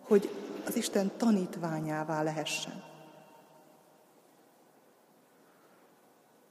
hogy 0.00 0.30
az 0.66 0.76
Isten 0.76 1.10
tanítványává 1.16 2.22
lehessen. 2.22 2.82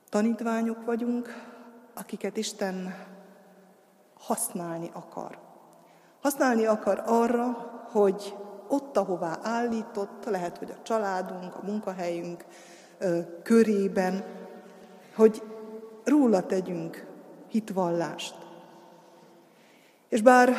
Tanítványok 0.09 0.85
vagyunk, 0.85 1.29
akiket 1.93 2.37
Isten 2.37 2.95
használni 4.19 4.89
akar. 4.93 5.37
Használni 6.21 6.65
akar 6.65 7.03
arra, 7.05 7.51
hogy 7.91 8.35
ott, 8.67 8.97
ahová 8.97 9.39
állított, 9.41 10.25
lehet, 10.25 10.57
hogy 10.57 10.71
a 10.71 10.81
családunk, 10.81 11.55
a 11.55 11.65
munkahelyünk 11.65 12.45
körében, 13.43 14.23
hogy 15.15 15.43
róla 16.03 16.45
tegyünk 16.45 17.05
hitvallást. 17.47 18.35
És 20.09 20.21
bár 20.21 20.53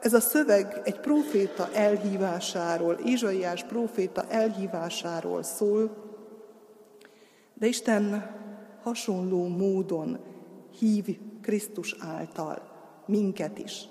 ez 0.00 0.14
a 0.14 0.20
szöveg 0.20 0.80
egy 0.84 1.00
próféta 1.00 1.68
elhívásáról, 1.72 2.98
Izsaiás 3.04 3.64
próféta 3.64 4.24
elhívásáról 4.28 5.42
szól, 5.42 5.96
de 7.54 7.66
Isten 7.66 8.30
hasonló 8.82 9.48
módon 9.48 10.18
hív 10.78 11.18
Krisztus 11.40 11.96
által 12.00 12.62
minket 13.06 13.58
is. 13.58 13.88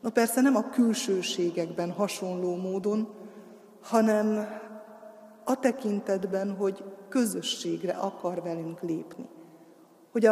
No 0.00 0.10
persze 0.10 0.40
nem 0.40 0.56
a 0.56 0.68
külsőségekben 0.68 1.90
hasonló 1.90 2.56
módon, 2.56 3.08
hanem 3.82 4.48
a 5.44 5.58
tekintetben, 5.58 6.54
hogy 6.54 6.84
közösségre 7.08 7.92
akar 7.92 8.42
velünk 8.42 8.80
lépni 8.80 9.28
hogy 10.16 10.26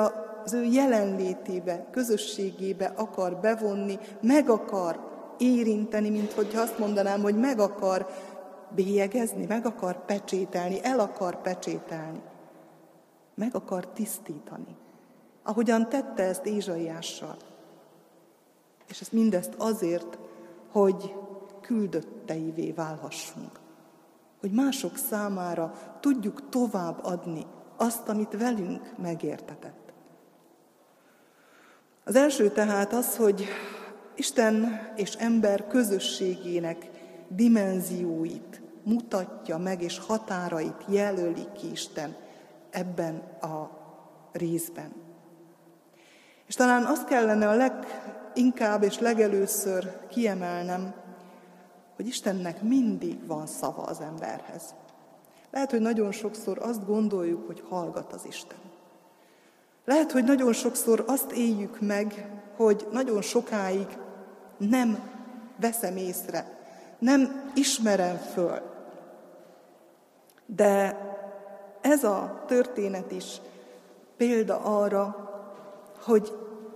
az 0.44 0.52
ő 0.52 0.64
jelenlétébe, 0.64 1.86
közösségébe 1.90 2.92
akar 2.96 3.36
bevonni, 3.36 3.98
meg 4.20 4.48
akar 4.48 5.00
érinteni, 5.38 6.10
mint 6.10 6.32
hogy 6.32 6.50
azt 6.54 6.78
mondanám, 6.78 7.22
hogy 7.22 7.36
meg 7.36 7.58
akar 7.58 8.06
bélyegezni, 8.74 9.46
meg 9.46 9.66
akar 9.66 10.04
pecsételni, 10.04 10.78
el 10.82 11.00
akar 11.00 11.40
pecsételni, 11.40 12.20
meg 13.34 13.54
akar 13.54 13.86
tisztítani. 13.86 14.76
Ahogyan 15.42 15.88
tette 15.88 16.22
ezt 16.22 16.46
Ézsaiással. 16.46 17.36
És 18.88 19.00
ezt 19.00 19.12
mindezt 19.12 19.54
azért, 19.58 20.18
hogy 20.72 21.14
küldötteivé 21.60 22.72
válhassunk. 22.72 23.60
Hogy 24.40 24.50
mások 24.50 24.96
számára 24.96 25.72
tudjuk 26.00 26.48
tovább 26.48 27.04
adni 27.04 27.46
azt, 27.76 28.08
amit 28.08 28.36
velünk 28.38 28.94
megértetett. 28.96 29.92
Az 32.04 32.16
első 32.16 32.50
tehát 32.50 32.92
az, 32.92 33.16
hogy 33.16 33.46
Isten 34.14 34.80
és 34.96 35.14
ember 35.14 35.66
közösségének 35.66 36.90
dimenzióit 37.28 38.62
mutatja 38.82 39.58
meg, 39.58 39.82
és 39.82 39.98
határait 39.98 40.84
jelöli 40.88 41.46
ki 41.56 41.70
Isten 41.70 42.16
ebben 42.70 43.16
a 43.40 43.70
részben. 44.32 44.92
És 46.46 46.54
talán 46.54 46.84
azt 46.84 47.06
kellene 47.06 47.48
a 47.48 47.54
leginkább 47.54 48.82
és 48.82 48.98
legelőször 48.98 50.08
kiemelnem, 50.08 50.94
hogy 51.96 52.06
Istennek 52.06 52.62
mindig 52.62 53.26
van 53.26 53.46
szava 53.46 53.82
az 53.82 54.00
emberhez. 54.00 54.74
Lehet, 55.54 55.70
hogy 55.70 55.80
nagyon 55.80 56.12
sokszor 56.12 56.58
azt 56.60 56.86
gondoljuk, 56.86 57.46
hogy 57.46 57.62
hallgat 57.68 58.12
az 58.12 58.24
Isten. 58.26 58.58
Lehet, 59.84 60.12
hogy 60.12 60.24
nagyon 60.24 60.52
sokszor 60.52 61.04
azt 61.06 61.32
éljük 61.32 61.80
meg, 61.80 62.30
hogy 62.56 62.86
nagyon 62.92 63.22
sokáig 63.22 63.86
nem 64.56 64.98
veszem 65.60 65.96
észre, 65.96 66.58
nem 66.98 67.50
ismerem 67.54 68.16
föl. 68.16 68.60
De 70.46 70.98
ez 71.80 72.04
a 72.04 72.44
történet 72.46 73.10
is 73.10 73.40
példa 74.16 74.58
arra, 74.58 75.30
hogy 76.04 76.32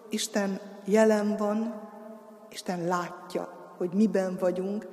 Isten 0.08 0.60
jelen 0.84 1.36
van, 1.36 1.80
Isten 2.50 2.86
látja, 2.86 3.72
hogy 3.76 3.90
miben 3.92 4.36
vagyunk, 4.40 4.86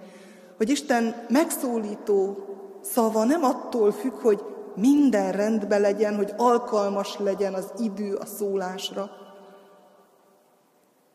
hogy 0.57 0.69
Isten 0.69 1.25
megszólító 1.29 2.54
szava 2.91 3.23
nem 3.23 3.43
attól 3.43 3.91
függ, 3.91 4.13
hogy 4.13 4.43
minden 4.75 5.31
rendben 5.31 5.81
legyen, 5.81 6.15
hogy 6.15 6.33
alkalmas 6.37 7.17
legyen 7.17 7.53
az 7.53 7.73
idő 7.77 8.15
a 8.15 8.25
szólásra. 8.25 9.09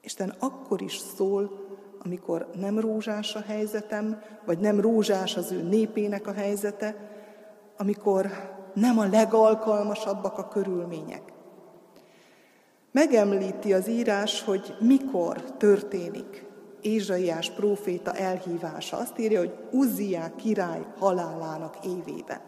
Isten 0.03 0.35
akkor 0.39 0.83
is 0.83 0.99
szól, 1.17 1.69
amikor 2.05 2.47
nem 2.55 2.79
rózsás 2.79 3.35
a 3.35 3.41
helyzetem, 3.41 4.23
vagy 4.45 4.59
nem 4.59 4.81
rózsás 4.81 5.37
az 5.37 5.53
ő 5.53 5.63
népének 5.63 6.27
a 6.27 6.33
helyzete, 6.33 6.97
amikor 7.77 8.31
nem 8.75 8.99
a 8.99 9.09
legalkalmasabbak 9.09 10.39
a 10.39 10.49
körülmények. 10.49 11.23
Megemlíti 12.93 13.73
az 13.73 13.89
írás, 13.89 14.43
hogy 14.43 14.77
mikor 14.81 15.43
történik 15.43 16.50
Ézsaiás 16.83 17.51
próféta 17.51 18.13
elhívása. 18.13 18.97
Azt 18.97 19.19
írja, 19.19 19.39
hogy 19.39 19.55
Uzziá 19.71 20.31
király 20.37 20.87
halálának 20.99 21.85
évében. 21.85 22.41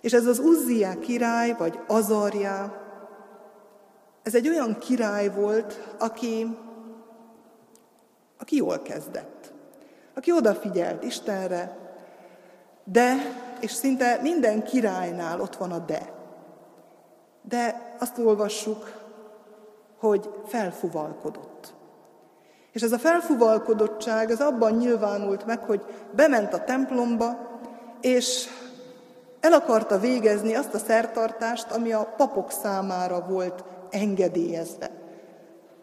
És 0.00 0.12
ez 0.12 0.26
az 0.26 0.38
Uzziá 0.38 0.98
király, 0.98 1.54
vagy 1.58 1.78
Azarjá, 1.86 2.82
ez 4.22 4.34
egy 4.34 4.48
olyan 4.48 4.78
király 4.78 5.28
volt, 5.28 5.94
aki, 5.98 6.56
aki 8.38 8.56
jól 8.56 8.78
kezdett, 8.78 9.52
aki 10.14 10.32
odafigyelt 10.32 11.04
Istenre, 11.04 11.76
de, 12.84 13.14
és 13.60 13.70
szinte 13.70 14.18
minden 14.22 14.64
királynál 14.64 15.40
ott 15.40 15.56
van 15.56 15.72
a 15.72 15.78
de. 15.78 16.12
De 17.42 17.94
azt 17.98 18.18
olvassuk, 18.18 19.02
hogy 19.98 20.30
felfuvalkodott. 20.46 21.74
És 22.74 22.82
ez 22.82 22.92
a 22.92 22.98
felfuvalkodottság 22.98 24.30
az 24.30 24.40
abban 24.40 24.72
nyilvánult 24.72 25.46
meg, 25.46 25.64
hogy 25.64 25.84
bement 26.14 26.54
a 26.54 26.64
templomba, 26.64 27.58
és 28.00 28.48
el 29.40 29.52
akarta 29.52 29.98
végezni 29.98 30.54
azt 30.54 30.74
a 30.74 30.78
szertartást, 30.78 31.70
ami 31.70 31.92
a 31.92 32.14
papok 32.16 32.50
számára 32.50 33.26
volt 33.28 33.64
engedélyezve. 33.90 34.90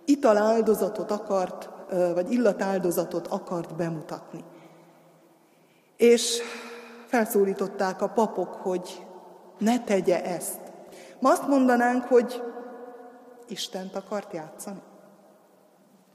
Italáldozatot 0.06 1.12
akart, 1.12 1.70
vagy 2.14 2.32
illatáldozatot 2.32 3.28
akart 3.28 3.76
bemutatni. 3.76 4.44
És 5.98 6.42
felszólították 7.06 8.02
a 8.02 8.10
papok, 8.10 8.54
hogy 8.54 9.06
ne 9.58 9.80
tegye 9.80 10.24
ezt. 10.24 10.60
Ma 11.20 11.32
azt 11.32 11.48
mondanánk, 11.48 12.04
hogy 12.04 12.44
Istent 13.48 13.96
akart 13.96 14.34
játszani. 14.34 14.82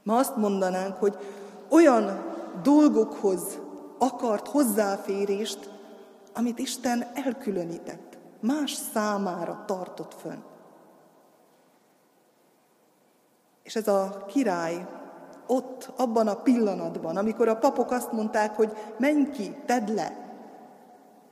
Ma 0.07 0.17
azt 0.17 0.37
mondanánk, 0.37 0.97
hogy 0.97 1.17
olyan 1.69 2.25
dolgokhoz 2.63 3.59
akart 3.99 4.49
hozzáférést, 4.49 5.71
amit 6.35 6.59
Isten 6.59 7.07
elkülönített, 7.15 8.19
más 8.41 8.73
számára 8.93 9.65
tartott 9.67 10.15
fönn. 10.21 10.39
És 13.63 13.77
ez 13.77 13.89
a 13.89 14.25
király 14.27 14.87
ott, 15.47 15.91
abban 15.97 16.29
a 16.29 16.35
pillanatban, 16.43 17.17
amikor 17.17 17.49
a 17.49 17.57
papok 17.57 17.91
azt 17.91 18.13
mondták, 18.13 18.57
hogy 18.57 18.77
menj 18.99 19.31
ki, 19.31 19.57
tedd 19.67 19.95
le, 19.95 20.17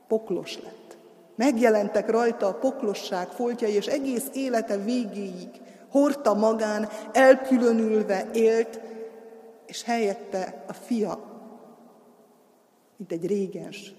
poklos 0.07 0.61
lett. 0.63 0.97
Megjelentek 1.35 2.09
rajta 2.09 2.47
a 2.47 2.53
poklosság 2.53 3.27
foltjai, 3.27 3.73
és 3.73 3.85
egész 3.85 4.29
élete 4.33 4.77
végéig 4.77 5.61
hordta 5.95 6.33
magán, 6.33 6.89
elkülönülve 7.11 8.29
élt, 8.33 8.79
és 9.65 9.83
helyette 9.83 10.63
a 10.67 10.73
fia, 10.73 11.19
mint 12.95 13.11
egy 13.11 13.27
régens, 13.27 13.93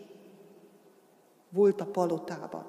volt 1.48 1.80
a 1.80 1.86
palotában. 1.86 2.66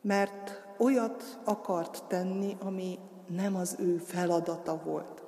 Mert 0.00 0.62
olyat 0.78 1.38
akart 1.44 2.04
tenni, 2.08 2.56
ami 2.60 2.98
nem 3.26 3.56
az 3.56 3.76
ő 3.78 3.96
feladata 3.96 4.82
volt. 4.84 5.22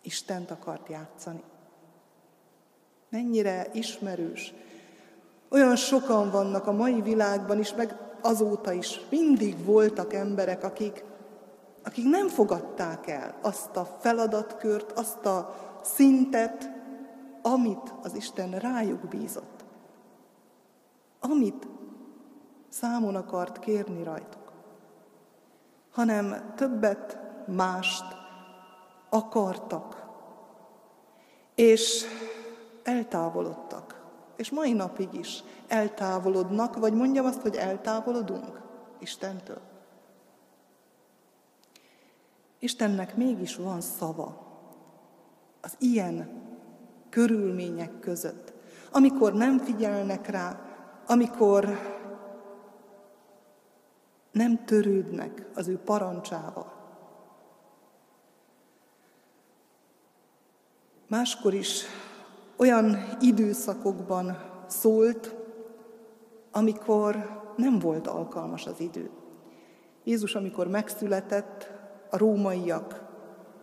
Istent 0.00 0.50
akart 0.50 0.88
játszani. 0.88 1.42
Mennyire 3.08 3.66
ismerős. 3.72 4.54
Olyan 5.52 5.76
sokan 5.76 6.30
vannak 6.30 6.66
a 6.66 6.72
mai 6.72 7.00
világban 7.00 7.58
is, 7.58 7.74
meg 7.74 7.96
azóta 8.20 8.72
is. 8.72 9.00
Mindig 9.10 9.64
voltak 9.64 10.12
emberek, 10.12 10.64
akik, 10.64 11.04
akik 11.84 12.04
nem 12.04 12.28
fogadták 12.28 13.06
el 13.06 13.34
azt 13.42 13.76
a 13.76 13.84
feladatkört, 14.00 14.92
azt 14.92 15.26
a 15.26 15.54
szintet, 15.82 16.70
amit 17.42 17.94
az 18.02 18.14
Isten 18.14 18.50
rájuk 18.50 19.08
bízott. 19.08 19.64
Amit 21.20 21.68
számon 22.68 23.14
akart 23.14 23.58
kérni 23.58 24.02
rajtuk. 24.02 24.52
Hanem 25.90 26.52
többet, 26.56 27.18
mást 27.46 28.04
akartak. 29.08 30.06
És 31.54 32.04
eltávolodtak. 32.82 33.91
És 34.42 34.50
mai 34.50 34.72
napig 34.72 35.14
is 35.14 35.42
eltávolodnak, 35.68 36.76
vagy 36.76 36.92
mondjam 36.92 37.24
azt, 37.24 37.40
hogy 37.40 37.56
eltávolodunk 37.56 38.60
Istentől. 38.98 39.60
Istennek 42.58 43.16
mégis 43.16 43.56
van 43.56 43.80
szava 43.80 44.46
az 45.60 45.74
ilyen 45.78 46.42
körülmények 47.08 48.00
között, 48.00 48.52
amikor 48.92 49.32
nem 49.32 49.58
figyelnek 49.58 50.26
rá, 50.26 50.60
amikor 51.06 51.78
nem 54.32 54.64
törődnek 54.64 55.46
az 55.54 55.68
ő 55.68 55.78
parancsával. 55.78 56.72
Máskor 61.06 61.54
is 61.54 61.84
olyan 62.56 62.96
időszakokban 63.20 64.38
szólt, 64.66 65.34
amikor 66.50 67.40
nem 67.56 67.78
volt 67.78 68.06
alkalmas 68.06 68.66
az 68.66 68.80
idő. 68.80 69.10
Jézus, 70.04 70.34
amikor 70.34 70.68
megszületett, 70.68 71.70
a 72.10 72.16
rómaiak 72.16 73.10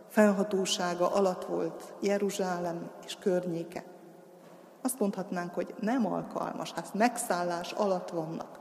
felhatósága 0.07 1.13
alatt 1.13 1.45
volt 1.45 1.93
Jeruzsálem 2.01 2.91
és 3.05 3.15
környéke. 3.15 3.83
Azt 4.81 4.99
mondhatnánk, 4.99 5.53
hogy 5.53 5.73
nem 5.79 6.05
alkalmas, 6.05 6.71
hát 6.71 6.93
megszállás 6.93 7.71
alatt 7.71 8.09
vannak. 8.09 8.59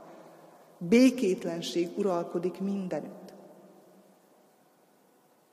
Békétlenség 0.77 1.97
uralkodik 1.97 2.59
mindenütt. 2.59 3.33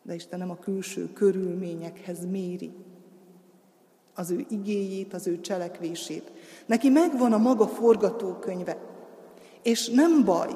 De 0.03 0.15
Isten 0.15 0.39
nem 0.39 0.51
a 0.51 0.59
külső 0.59 1.13
körülményekhez 1.13 2.27
méri, 2.27 2.77
az 4.17 4.31
ő 4.31 4.47
igéjét, 4.49 5.15
az 5.15 5.27
ő 5.27 5.41
cselekvését. 5.41 6.33
Neki 6.67 6.89
megvan 6.89 7.33
a 7.33 7.39
maga 7.39 7.67
forgatókönyve. 7.67 8.77
És 9.63 9.89
nem 9.89 10.25
baj, 10.25 10.51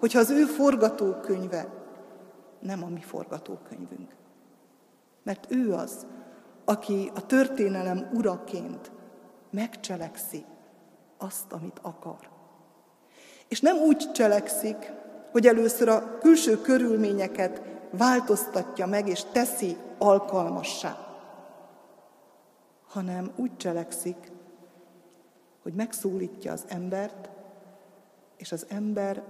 hogyha 0.00 0.18
az 0.18 0.30
ő 0.30 0.44
forgatókönyve 0.44 1.72
nem 2.60 2.84
a 2.84 2.88
mi 2.88 3.00
forgatókönyvünk. 3.00 4.14
Mert 5.22 5.46
ő 5.48 5.72
az, 5.72 6.06
aki 6.64 7.10
a 7.14 7.26
történelem 7.26 8.10
uraként 8.14 8.90
megcselekszi 9.50 10.44
azt, 11.18 11.52
amit 11.52 11.78
akar. 11.82 12.30
És 13.48 13.60
nem 13.60 13.76
úgy 13.76 14.12
cselekszik, 14.12 14.92
hogy 15.30 15.46
először 15.46 15.88
a 15.88 16.18
külső 16.18 16.60
körülményeket 16.60 17.62
változtatja 17.90 18.86
meg 18.86 19.08
és 19.08 19.22
teszi 19.32 19.76
alkalmassá 19.98 21.01
hanem 22.92 23.30
úgy 23.36 23.56
cselekszik, 23.56 24.32
hogy 25.62 25.72
megszólítja 25.72 26.52
az 26.52 26.64
embert, 26.68 27.30
és 28.36 28.52
az 28.52 28.66
ember 28.68 29.22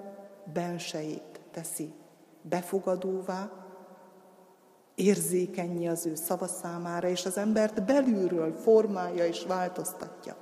belsejét 0.52 1.40
teszi 1.50 1.92
befogadóvá, 2.42 3.50
érzékenyé 4.94 5.86
az 5.86 6.06
ő 6.06 6.14
szava 6.14 6.46
számára, 6.46 7.08
és 7.08 7.24
az 7.24 7.36
embert 7.36 7.84
belülről 7.84 8.52
formálja 8.52 9.26
és 9.26 9.44
változtatja. 9.48 10.36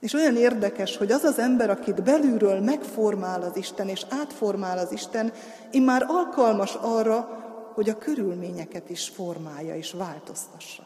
És 0.00 0.14
olyan 0.14 0.36
érdekes, 0.36 0.96
hogy 0.96 1.12
az 1.12 1.22
az 1.22 1.38
ember, 1.38 1.70
akit 1.70 2.02
belülről 2.02 2.60
megformál 2.60 3.42
az 3.42 3.56
Isten, 3.56 3.88
és 3.88 4.06
átformál 4.08 4.78
az 4.78 4.92
Isten, 4.92 5.32
immár 5.70 6.04
alkalmas 6.08 6.74
arra, 6.74 7.44
hogy 7.74 7.88
a 7.88 7.98
körülményeket 7.98 8.90
is 8.90 9.08
formálja 9.08 9.76
és 9.76 9.92
változtassa. 9.92 10.85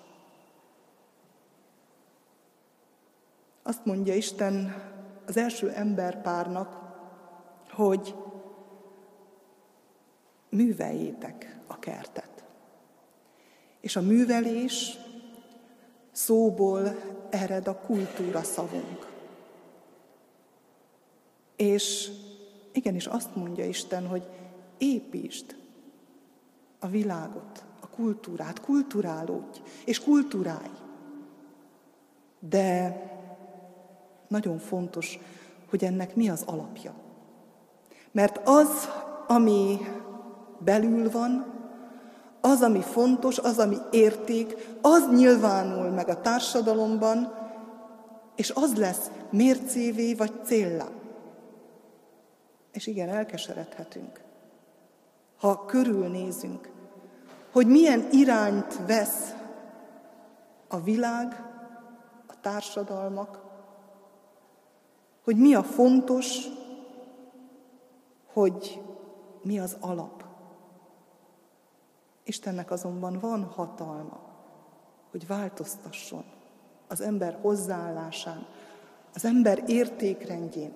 Azt 3.62 3.84
mondja 3.84 4.14
Isten 4.14 4.74
az 5.26 5.36
első 5.36 5.70
emberpárnak, 5.70 6.78
hogy 7.70 8.14
műveljétek 10.48 11.60
a 11.66 11.78
kertet. 11.78 12.44
És 13.80 13.96
a 13.96 14.00
művelés 14.00 14.98
szóból 16.12 16.96
ered 17.30 17.68
a 17.68 17.76
kultúra 17.78 18.42
szavunk. 18.42 19.08
És 21.56 22.10
igenis 22.72 23.06
azt 23.06 23.36
mondja 23.36 23.64
Isten, 23.64 24.06
hogy 24.06 24.28
építsd 24.78 25.56
a 26.78 26.86
világot, 26.86 27.64
a 27.80 27.88
kultúrát, 27.88 28.60
kulturálódj, 28.60 29.60
és 29.84 30.00
kulturálj. 30.00 30.70
De 32.38 33.02
nagyon 34.30 34.58
fontos, 34.58 35.18
hogy 35.70 35.84
ennek 35.84 36.16
mi 36.16 36.28
az 36.28 36.42
alapja. 36.46 36.92
Mert 38.12 38.40
az, 38.44 38.88
ami 39.26 39.78
belül 40.58 41.10
van, 41.10 41.46
az, 42.40 42.62
ami 42.62 42.80
fontos, 42.80 43.38
az, 43.38 43.58
ami 43.58 43.76
érték, 43.90 44.56
az 44.80 45.08
nyilvánul 45.14 45.88
meg 45.88 46.08
a 46.08 46.20
társadalomban, 46.20 47.34
és 48.36 48.50
az 48.50 48.76
lesz 48.76 49.10
mércévé 49.30 50.14
vagy 50.14 50.32
céllá. 50.44 50.86
És 52.72 52.86
igen, 52.86 53.08
elkeseredhetünk, 53.08 54.20
ha 55.38 55.64
körülnézünk, 55.64 56.70
hogy 57.52 57.66
milyen 57.66 58.08
irányt 58.10 58.78
vesz 58.86 59.34
a 60.68 60.80
világ, 60.80 61.44
a 62.26 62.40
társadalmak, 62.40 63.39
hogy 65.30 65.38
mi 65.38 65.54
a 65.54 65.62
fontos, 65.62 66.46
hogy 68.32 68.82
mi 69.42 69.58
az 69.58 69.76
alap. 69.80 70.24
Istennek 72.24 72.70
azonban 72.70 73.18
van 73.20 73.44
hatalma, 73.44 74.20
hogy 75.10 75.26
változtasson 75.26 76.24
az 76.88 77.00
ember 77.00 77.38
hozzáállásán, 77.40 78.46
az 79.14 79.24
ember 79.24 79.62
értékrendjén, 79.66 80.72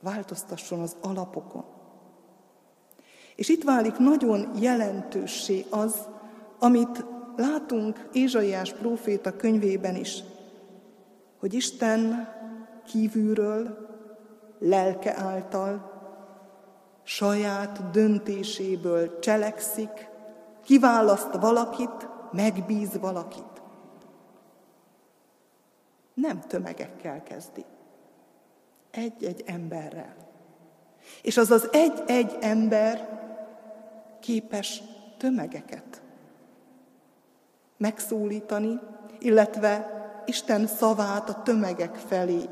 változtasson 0.00 0.80
az 0.80 0.96
alapokon. 1.00 1.64
És 3.34 3.48
itt 3.48 3.64
válik 3.64 3.96
nagyon 3.96 4.50
jelentőssé 4.60 5.64
az, 5.70 6.08
amit 6.58 7.04
látunk 7.36 8.08
Ézsaiás 8.12 8.72
próféta 8.72 9.36
könyvében 9.36 9.96
is, 9.96 10.22
hogy 11.38 11.54
Isten 11.54 12.28
kívülről, 12.88 13.86
lelke 14.58 15.16
által 15.16 15.96
saját 17.02 17.90
döntéséből 17.90 19.18
cselekszik, 19.18 20.08
kiválaszt 20.64 21.32
valakit, 21.32 22.08
megbíz 22.32 22.98
valakit. 22.98 23.62
Nem 26.14 26.40
tömegekkel 26.40 27.22
kezdi. 27.22 27.64
Egy-egy 28.90 29.42
emberrel. 29.46 30.14
És 31.22 31.36
az 31.36 31.50
az 31.50 31.68
egy-egy 31.72 32.36
ember 32.40 33.18
képes 34.20 34.82
tömegeket 35.18 36.02
megszólítani, 37.76 38.80
illetve 39.18 39.96
Isten 40.26 40.66
szavát 40.66 41.28
a 41.28 41.42
tömegek 41.42 41.94
felé 41.94 42.48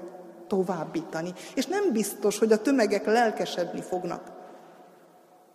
továbbítani. 0.46 1.32
És 1.54 1.66
nem 1.66 1.92
biztos, 1.92 2.38
hogy 2.38 2.52
a 2.52 2.62
tömegek 2.62 3.06
lelkesedni 3.06 3.80
fognak. 3.80 4.32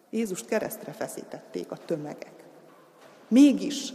Jézust 0.10 0.45
keresztre 0.45 0.91
feszítették 0.91 1.71
a 1.71 1.77
tömegek. 1.86 2.34
Mégis, 3.27 3.93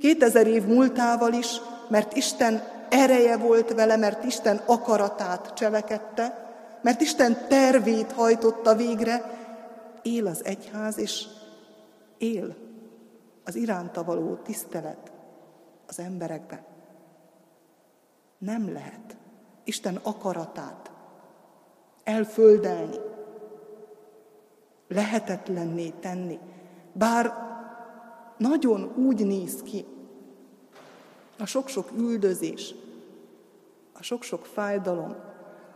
2000 0.00 0.46
év 0.46 0.64
múltával 0.64 1.32
is, 1.32 1.60
mert 1.88 2.16
Isten 2.16 2.62
ereje 2.88 3.36
volt 3.36 3.72
vele, 3.72 3.96
mert 3.96 4.24
Isten 4.24 4.60
akaratát 4.66 5.52
cselekedte, 5.54 6.50
mert 6.82 7.00
Isten 7.00 7.46
tervét 7.48 8.12
hajtotta 8.12 8.74
végre, 8.74 9.34
él 10.02 10.26
az 10.26 10.44
egyház, 10.44 10.98
és 10.98 11.26
él 12.18 12.56
az 13.44 13.54
iránta 13.54 14.04
való 14.04 14.34
tisztelet 14.34 15.12
az 15.86 15.98
emberekben. 15.98 16.60
Nem 18.38 18.72
lehet 18.72 19.16
Isten 19.66 20.00
akaratát 20.02 20.90
elföldelni, 22.04 22.96
lehetetlenné 24.88 25.88
tenni, 25.88 26.38
bár 26.92 27.34
nagyon 28.36 28.92
úgy 28.96 29.26
néz 29.26 29.62
ki 29.62 29.84
a 31.38 31.46
sok-sok 31.46 31.90
üldözés, 31.96 32.74
a 33.92 34.02
sok-sok 34.02 34.46
fájdalom, 34.46 35.16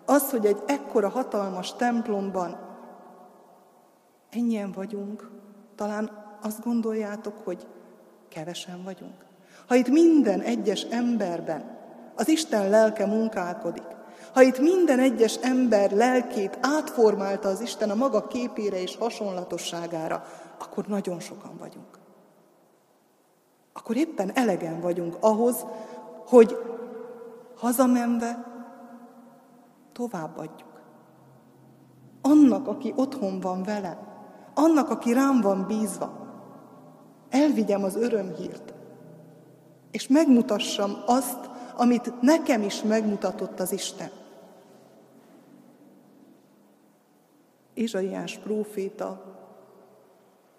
az, 0.04 0.30
hogy 0.30 0.46
egy 0.46 0.62
ekkora 0.66 1.08
hatalmas 1.08 1.74
templomban 1.74 2.58
ennyien 4.30 4.72
vagyunk, 4.72 5.30
talán 5.74 6.10
azt 6.42 6.64
gondoljátok, 6.64 7.38
hogy 7.44 7.66
kevesen 8.28 8.82
vagyunk. 8.82 9.24
Ha 9.66 9.74
itt 9.74 9.88
minden 9.88 10.40
egyes 10.40 10.82
emberben 10.82 11.78
az 12.20 12.28
Isten 12.28 12.68
lelke 12.68 13.06
munkálkodik, 13.06 13.86
ha 14.32 14.42
itt 14.42 14.58
minden 14.58 14.98
egyes 14.98 15.36
ember 15.36 15.90
lelkét 15.90 16.58
átformálta 16.60 17.48
az 17.48 17.60
Isten 17.60 17.90
a 17.90 17.94
maga 17.94 18.26
képére 18.26 18.80
és 18.80 18.96
hasonlatosságára, 18.96 20.24
akkor 20.58 20.86
nagyon 20.86 21.20
sokan 21.20 21.56
vagyunk. 21.58 21.98
Akkor 23.72 23.96
éppen 23.96 24.30
elegen 24.34 24.80
vagyunk 24.80 25.16
ahhoz, 25.20 25.64
hogy 26.26 26.56
hazamenve 27.56 28.44
továbbadjuk. 29.92 30.80
Annak, 32.22 32.68
aki 32.68 32.92
otthon 32.96 33.40
van 33.40 33.62
vele, 33.62 33.98
annak, 34.54 34.90
aki 34.90 35.12
rám 35.12 35.40
van 35.40 35.64
bízva, 35.66 36.12
elvigyem 37.30 37.84
az 37.84 37.96
örömhírt, 37.96 38.74
és 39.90 40.08
megmutassam 40.08 41.02
azt, 41.06 41.49
amit 41.80 42.20
nekem 42.20 42.62
is 42.62 42.82
megmutatott 42.82 43.60
az 43.60 43.72
Isten. 43.72 44.10
Izsaiás 47.74 48.38
próféta 48.38 49.36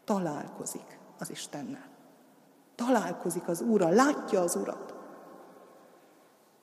találkozik 0.03 0.99
az 1.19 1.29
Istennel. 1.29 1.88
Találkozik 2.75 3.47
az 3.47 3.62
Úrral, 3.62 3.93
látja 3.93 4.41
az 4.41 4.55
Urat. 4.55 4.95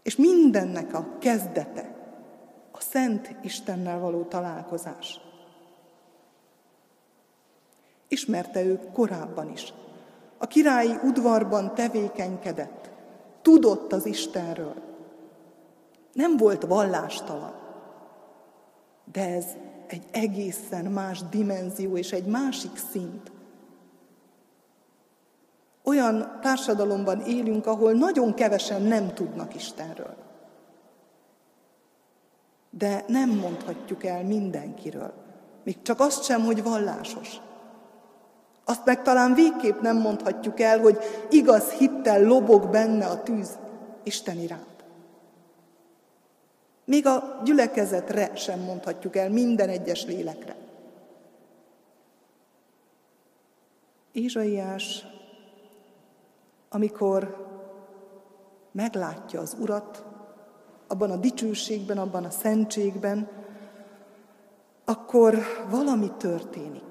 És 0.02 0.16
mindennek 0.16 0.94
a 0.94 1.06
kezdete 1.18 1.96
a 2.72 2.80
Szent 2.80 3.36
Istennel 3.42 3.98
való 3.98 4.22
találkozás. 4.22 5.20
Ismerte 8.08 8.62
ő 8.64 8.90
korábban 8.92 9.50
is. 9.50 9.72
A 10.38 10.46
királyi 10.46 10.94
udvarban 11.02 11.74
tevékenykedett. 11.74 12.96
Tudott 13.48 13.92
az 13.92 14.06
Istenről. 14.06 14.74
Nem 16.12 16.36
volt 16.36 16.62
vallástalan. 16.62 17.52
De 19.12 19.34
ez 19.34 19.44
egy 19.86 20.04
egészen 20.10 20.84
más 20.84 21.22
dimenzió 21.30 21.96
és 21.96 22.12
egy 22.12 22.24
másik 22.24 22.76
szint. 22.90 23.30
Olyan 25.82 26.38
társadalomban 26.40 27.20
élünk, 27.20 27.66
ahol 27.66 27.92
nagyon 27.92 28.34
kevesen 28.34 28.82
nem 28.82 29.14
tudnak 29.14 29.54
Istenről. 29.54 30.16
De 32.70 33.04
nem 33.06 33.30
mondhatjuk 33.30 34.04
el 34.04 34.24
mindenkiről. 34.24 35.12
Még 35.64 35.82
csak 35.82 36.00
azt 36.00 36.24
sem, 36.24 36.44
hogy 36.44 36.62
vallásos. 36.62 37.40
Azt 38.68 38.84
meg 38.84 39.02
talán 39.02 39.34
végképp 39.34 39.80
nem 39.80 39.96
mondhatjuk 39.96 40.60
el, 40.60 40.80
hogy 40.80 40.98
igaz 41.30 41.70
hittel 41.70 42.22
lobog 42.22 42.70
benne 42.70 43.06
a 43.06 43.22
tűz 43.22 43.58
Isten 44.02 44.38
iránt. 44.38 44.84
Még 46.84 47.06
a 47.06 47.40
gyülekezetre 47.44 48.36
sem 48.36 48.60
mondhatjuk 48.60 49.16
el 49.16 49.30
minden 49.30 49.68
egyes 49.68 50.04
lélekre. 50.04 50.56
Ézsaiás, 54.12 55.06
amikor 56.68 57.46
meglátja 58.72 59.40
az 59.40 59.56
Urat, 59.60 60.04
abban 60.86 61.10
a 61.10 61.16
dicsőségben, 61.16 61.98
abban 61.98 62.24
a 62.24 62.30
szentségben, 62.30 63.28
akkor 64.84 65.38
valami 65.70 66.12
történik. 66.16 66.88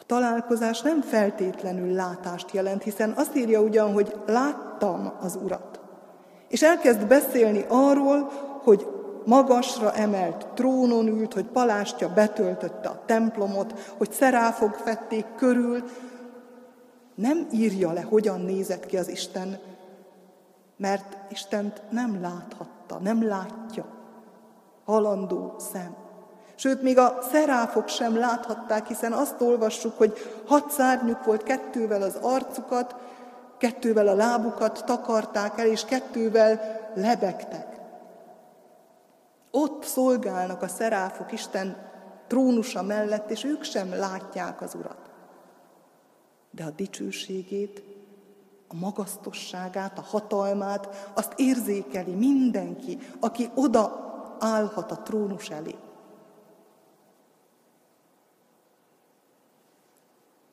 találkozás 0.11 0.81
nem 0.81 1.01
feltétlenül 1.01 1.93
látást 1.93 2.51
jelent, 2.51 2.83
hiszen 2.83 3.13
azt 3.15 3.35
írja 3.35 3.61
ugyan, 3.61 3.93
hogy 3.93 4.15
láttam 4.25 5.13
az 5.21 5.37
Urat. 5.43 5.79
És 6.47 6.61
elkezd 6.61 7.07
beszélni 7.07 7.65
arról, 7.67 8.31
hogy 8.63 8.87
magasra 9.25 9.93
emelt 9.93 10.47
trónon 10.53 11.07
ült, 11.07 11.33
hogy 11.33 11.45
palástja 11.45 12.13
betöltötte 12.13 12.89
a 12.89 13.01
templomot, 13.05 13.93
hogy 13.97 14.11
szeráfok 14.11 14.73
fették 14.73 15.25
körül. 15.35 15.83
Nem 17.15 17.47
írja 17.51 17.91
le, 17.91 18.01
hogyan 18.01 18.41
nézett 18.41 18.85
ki 18.85 18.97
az 18.97 19.07
Isten, 19.07 19.59
mert 20.77 21.17
Istent 21.29 21.81
nem 21.89 22.21
láthatta, 22.21 22.99
nem 22.99 23.27
látja. 23.27 23.85
Halandó 24.85 25.55
szem. 25.57 25.95
Sőt, 26.55 26.81
még 26.81 26.97
a 26.97 27.17
szeráfok 27.31 27.87
sem 27.87 28.17
láthatták, 28.17 28.87
hiszen 28.87 29.11
azt 29.11 29.41
olvassuk, 29.41 29.97
hogy 29.97 30.17
hat 30.47 30.71
szárnyuk 30.71 31.23
volt 31.23 31.43
kettővel 31.43 32.01
az 32.01 32.15
arcukat, 32.21 32.95
kettővel 33.57 34.07
a 34.07 34.13
lábukat 34.13 34.83
takarták 34.85 35.59
el, 35.59 35.67
és 35.67 35.85
kettővel 35.85 36.79
lebegtek. 36.95 37.67
Ott 39.51 39.83
szolgálnak 39.83 40.61
a 40.61 40.67
szeráfok 40.67 41.31
Isten 41.31 41.89
trónusa 42.27 42.81
mellett, 42.81 43.29
és 43.29 43.43
ők 43.43 43.63
sem 43.63 43.95
látják 43.95 44.61
az 44.61 44.75
Urat. 44.75 45.09
De 46.51 46.63
a 46.63 46.69
dicsőségét, 46.69 47.83
a 48.67 48.75
magasztosságát, 48.75 49.97
a 49.97 50.05
hatalmát, 50.09 51.11
azt 51.13 51.33
érzékeli 51.35 52.13
mindenki, 52.13 52.97
aki 53.19 53.49
oda 53.55 54.09
állhat 54.39 54.91
a 54.91 54.97
trónus 54.97 55.49
elé. 55.49 55.75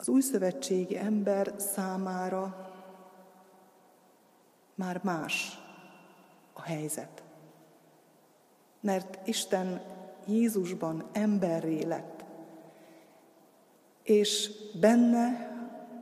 Az 0.08 0.14
újszövetségi 0.14 0.96
ember 0.96 1.54
számára 1.56 2.70
már 4.74 5.00
más 5.02 5.58
a 6.52 6.62
helyzet. 6.62 7.22
Mert 8.80 9.26
Isten 9.26 9.82
Jézusban 10.26 11.08
emberré 11.12 11.82
lett, 11.82 12.24
és 14.02 14.50
benne 14.80 15.50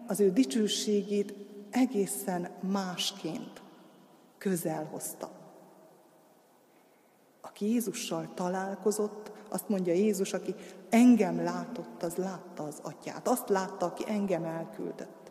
az 0.06 0.20
ő 0.20 0.32
dicsőségét 0.32 1.34
egészen 1.70 2.50
másként 2.60 3.62
közel 4.38 4.84
hozta. 4.84 5.35
Aki 7.56 7.70
Jézussal 7.70 8.28
találkozott, 8.34 9.32
azt 9.48 9.68
mondja 9.68 9.92
Jézus, 9.92 10.32
aki 10.32 10.54
engem 10.90 11.42
látott, 11.42 12.02
az 12.02 12.14
látta 12.14 12.62
az 12.62 12.78
atyát. 12.82 13.28
Azt 13.28 13.48
látta, 13.48 13.86
aki 13.86 14.04
engem 14.06 14.44
elküldött. 14.44 15.30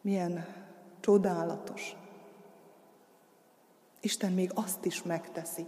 Milyen 0.00 0.46
Csodálatos. 1.00 1.96
Isten 4.00 4.32
még 4.32 4.50
azt 4.54 4.84
is 4.84 5.02
megteszi, 5.02 5.66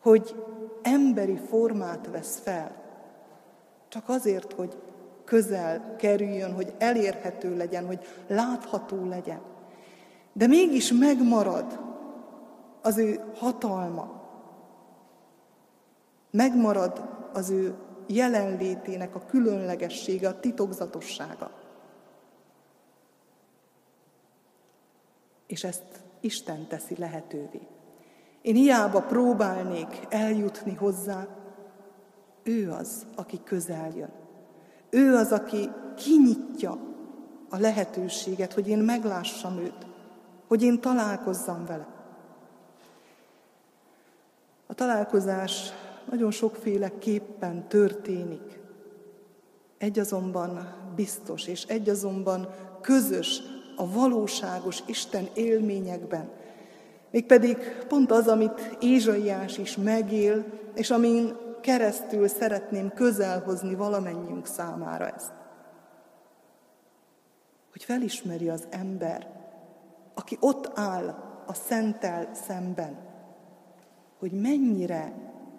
hogy 0.00 0.44
emberi 0.82 1.36
formát 1.36 2.06
vesz 2.06 2.38
fel, 2.38 2.82
csak 3.88 4.08
azért, 4.08 4.52
hogy 4.52 4.82
közel 5.24 5.96
kerüljön, 5.96 6.54
hogy 6.54 6.74
elérhető 6.78 7.56
legyen, 7.56 7.86
hogy 7.86 8.06
látható 8.26 9.04
legyen. 9.04 9.40
De 10.32 10.46
mégis 10.46 10.92
megmarad 10.92 11.89
az 12.82 12.98
ő 12.98 13.20
hatalma, 13.34 14.20
megmarad 16.30 17.08
az 17.32 17.50
ő 17.50 17.74
jelenlétének 18.06 19.14
a 19.14 19.26
különlegessége, 19.26 20.28
a 20.28 20.40
titokzatossága. 20.40 21.50
És 25.46 25.64
ezt 25.64 25.84
Isten 26.20 26.66
teszi 26.66 26.96
lehetővé. 26.98 27.60
Én 28.42 28.54
hiába 28.54 29.00
próbálnék 29.00 30.06
eljutni 30.08 30.74
hozzá, 30.74 31.26
ő 32.42 32.70
az, 32.70 33.06
aki 33.16 33.40
közel 33.44 33.90
jön. 33.96 34.12
Ő 34.90 35.14
az, 35.14 35.32
aki 35.32 35.70
kinyitja 35.96 36.78
a 37.50 37.56
lehetőséget, 37.56 38.52
hogy 38.52 38.68
én 38.68 38.78
meglássam 38.78 39.58
őt, 39.58 39.86
hogy 40.48 40.62
én 40.62 40.80
találkozzam 40.80 41.64
vele. 41.66 41.99
A 44.70 44.74
találkozás 44.74 45.72
nagyon 46.10 46.30
sokféle 46.30 46.98
képpen 46.98 47.68
történik. 47.68 48.60
Egy 49.78 49.98
azonban 49.98 50.74
biztos, 50.94 51.46
és 51.46 51.64
egy 51.64 51.88
azonban 51.88 52.48
közös 52.80 53.42
a 53.76 53.90
valóságos 53.90 54.82
Isten 54.86 55.28
élményekben. 55.34 56.30
Mégpedig 57.10 57.56
pont 57.88 58.10
az, 58.10 58.28
amit 58.28 58.76
Ézsaiás 58.80 59.58
is 59.58 59.76
megél, 59.76 60.44
és 60.74 60.90
amin 60.90 61.36
keresztül 61.60 62.28
szeretném 62.28 62.92
közelhozni 62.94 63.74
valamennyiünk 63.74 64.46
számára 64.46 65.08
ezt. 65.08 65.32
Hogy 67.72 67.84
felismeri 67.84 68.48
az 68.48 68.66
ember, 68.70 69.28
aki 70.14 70.36
ott 70.40 70.70
áll 70.74 71.08
a 71.46 71.54
szentel 71.54 72.30
szemben, 72.46 73.09
hogy 74.20 74.32
mennyire 74.32 75.12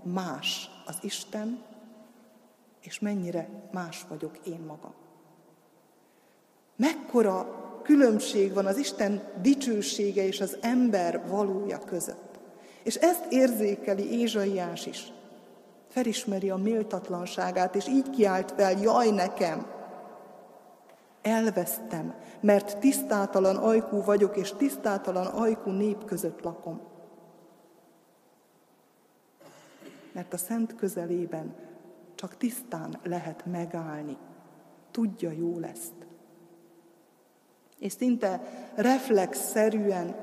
más 0.03 0.70
az 0.86 0.97
Isten, 1.01 1.64
és 2.82 2.99
mennyire 2.99 3.49
más 3.72 4.05
vagyok 4.09 4.38
én 4.45 4.59
magam. 4.68 4.93
Mekkora 6.76 7.59
különbség 7.84 8.53
van 8.53 8.66
az 8.66 8.78
Isten 8.78 9.22
dicsősége 9.41 10.26
és 10.26 10.41
az 10.41 10.57
ember 10.62 11.28
valója 11.28 11.80
között. 11.80 12.39
És 12.84 12.95
ezt 12.95 13.26
érzékeli 13.30 14.20
Ézsaiás 14.20 14.86
is. 14.86 15.12
Felismeri 15.88 16.49
a 16.49 16.55
méltatlanságát, 16.55 17.76
és 17.76 17.88
így 17.88 18.09
kiált 18.09 18.51
fel, 18.51 18.80
jaj 18.82 19.09
nekem! 19.09 19.66
Elvesztem, 21.22 22.14
mert 22.39 22.78
tisztátalan 22.78 23.55
ajkú 23.55 24.03
vagyok, 24.03 24.38
és 24.38 24.53
tisztátalan 24.57 25.26
ajkú 25.26 25.70
nép 25.70 26.05
között 26.05 26.41
lakom. 26.41 26.91
Mert 30.12 30.34
a 30.34 30.38
szent 30.38 30.76
közelében 30.76 31.55
csak 32.16 32.38
tisztán 32.38 32.99
lehet 33.03 33.45
megállni. 33.45 34.18
Tudja 34.91 35.32
jól 35.32 35.66
ezt 35.66 36.01
és 37.82 37.91
szinte 37.91 38.41
reflexzerűen 38.76 40.16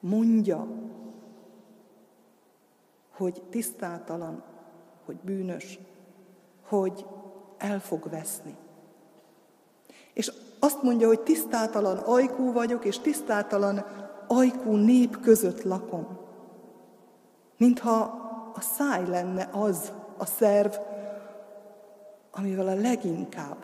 mondja, 0.00 0.66
hogy 3.10 3.42
tisztátalan, 3.50 4.42
hogy 5.04 5.16
bűnös, 5.16 5.78
hogy 6.68 7.06
el 7.58 7.80
fog 7.80 8.10
veszni. 8.10 8.56
És 10.12 10.32
azt 10.58 10.82
mondja, 10.82 11.06
hogy 11.06 11.20
tisztátalan 11.20 11.96
ajkú 11.96 12.52
vagyok, 12.52 12.84
és 12.84 12.98
tisztátalan 12.98 13.84
ajkú 14.28 14.76
nép 14.76 15.20
között 15.20 15.62
lakom. 15.62 16.18
Mintha 17.62 18.00
a 18.54 18.60
száj 18.60 19.06
lenne 19.08 19.48
az 19.52 19.92
a 20.16 20.26
szerv, 20.26 20.72
amivel 22.30 22.68
a 22.68 22.74
leginkább 22.74 23.56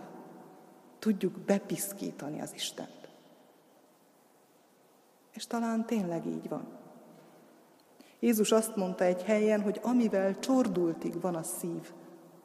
tudjuk 0.99 1.39
bepiszkítani 1.39 2.41
az 2.41 2.55
Istent. 2.55 3.09
És 5.35 5.47
talán 5.47 5.87
tényleg 5.87 6.27
így 6.27 6.49
van. 6.49 6.67
Jézus 8.19 8.53
azt 8.53 8.77
mondta 8.77 9.05
egy 9.05 9.23
helyen, 9.23 9.63
hogy 9.63 9.81
amivel 9.83 10.39
csordultig 10.39 11.21
van 11.21 11.35
a 11.35 11.43
szív, 11.43 11.93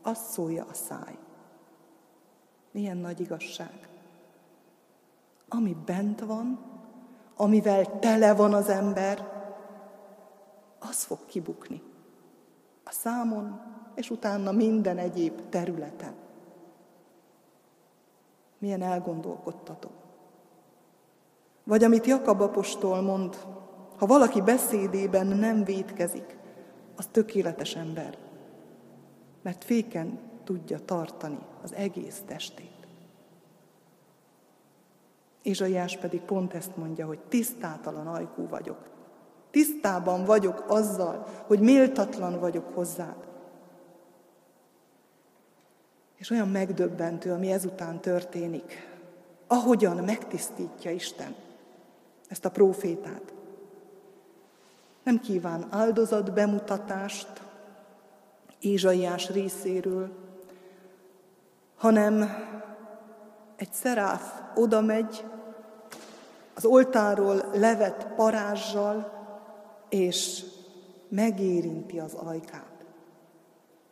azt 0.01 0.31
szólja 0.31 0.65
a 0.69 0.73
száj. 0.73 1.17
Milyen 2.71 2.97
nagy 2.97 3.19
igazság. 3.19 3.87
Ami 5.47 5.77
bent 5.85 6.19
van, 6.19 6.59
amivel 7.35 7.99
tele 7.99 8.33
van 8.33 8.53
az 8.53 8.69
ember, 8.69 9.42
az 10.93 11.03
fog 11.03 11.25
kibukni. 11.25 11.81
A 12.83 12.91
számon, 12.91 13.61
és 13.95 14.09
utána 14.09 14.51
minden 14.51 14.97
egyéb 14.97 15.41
területen. 15.49 16.13
Milyen 18.57 18.81
elgondolkodtató. 18.81 19.89
Vagy 21.63 21.83
amit 21.83 22.05
Jakab 22.05 22.41
apostol 22.41 23.01
mond, 23.01 23.35
ha 23.97 24.05
valaki 24.05 24.41
beszédében 24.41 25.27
nem 25.27 25.63
vétkezik, 25.63 26.37
az 26.95 27.07
tökéletes 27.11 27.75
ember, 27.75 28.17
mert 29.41 29.63
féken 29.63 30.19
tudja 30.43 30.79
tartani 30.85 31.39
az 31.63 31.73
egész 31.73 32.21
testét. 32.25 32.87
Ézsaiás 35.41 35.97
pedig 35.97 36.21
pont 36.21 36.53
ezt 36.53 36.77
mondja, 36.77 37.05
hogy 37.05 37.19
tisztátalan 37.19 38.07
ajkú 38.07 38.47
vagyok. 38.47 38.92
Tisztában 39.53 40.25
vagyok 40.25 40.63
azzal, 40.67 41.27
hogy 41.47 41.59
méltatlan 41.59 42.39
vagyok 42.39 42.73
hozzád. 42.73 43.15
És 46.15 46.29
olyan 46.29 46.49
megdöbbentő, 46.49 47.31
ami 47.31 47.51
ezután 47.51 47.99
történik, 47.99 48.97
ahogyan 49.47 49.97
megtisztítja 49.97 50.91
Isten 50.91 51.35
ezt 52.27 52.45
a 52.45 52.51
profétát. 52.51 53.33
Nem 55.03 55.19
kíván 55.19 55.67
áldozat 55.69 56.33
bemutatást 56.33 57.41
Ézsaiás 58.59 59.29
részéről, 59.29 60.11
hanem 61.75 62.21
egy 63.55 63.71
szeráf 63.71 64.41
oda 64.55 64.81
megy, 64.81 65.25
az 66.55 66.65
oltáról 66.65 67.49
levett 67.53 68.07
parázsal, 68.15 69.12
és 69.93 70.45
megérinti 71.07 71.99
az 71.99 72.13
ajkát. 72.13 72.85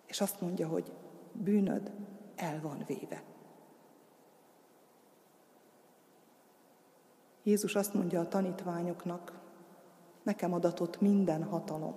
És 0.06 0.22
azt 0.22 0.42
mondja, 0.42 0.68
hogy 0.68 0.92
bűnöd 1.32 1.92
el 2.36 2.60
van 2.62 2.84
véve. 2.88 3.24
Jézus 7.44 7.76
azt 7.76 7.94
mondja 7.94 8.20
a 8.20 8.28
tanítványoknak, 8.28 9.40
nekem 10.24 10.54
adatott 10.54 11.02
minden 11.02 11.44
hatalom. 11.44 11.96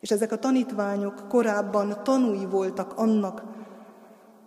És 0.00 0.10
ezek 0.10 0.32
a 0.32 0.38
tanítványok 0.38 1.28
korábban 1.28 2.02
tanúi 2.04 2.46
voltak 2.46 2.98
annak, 2.98 3.42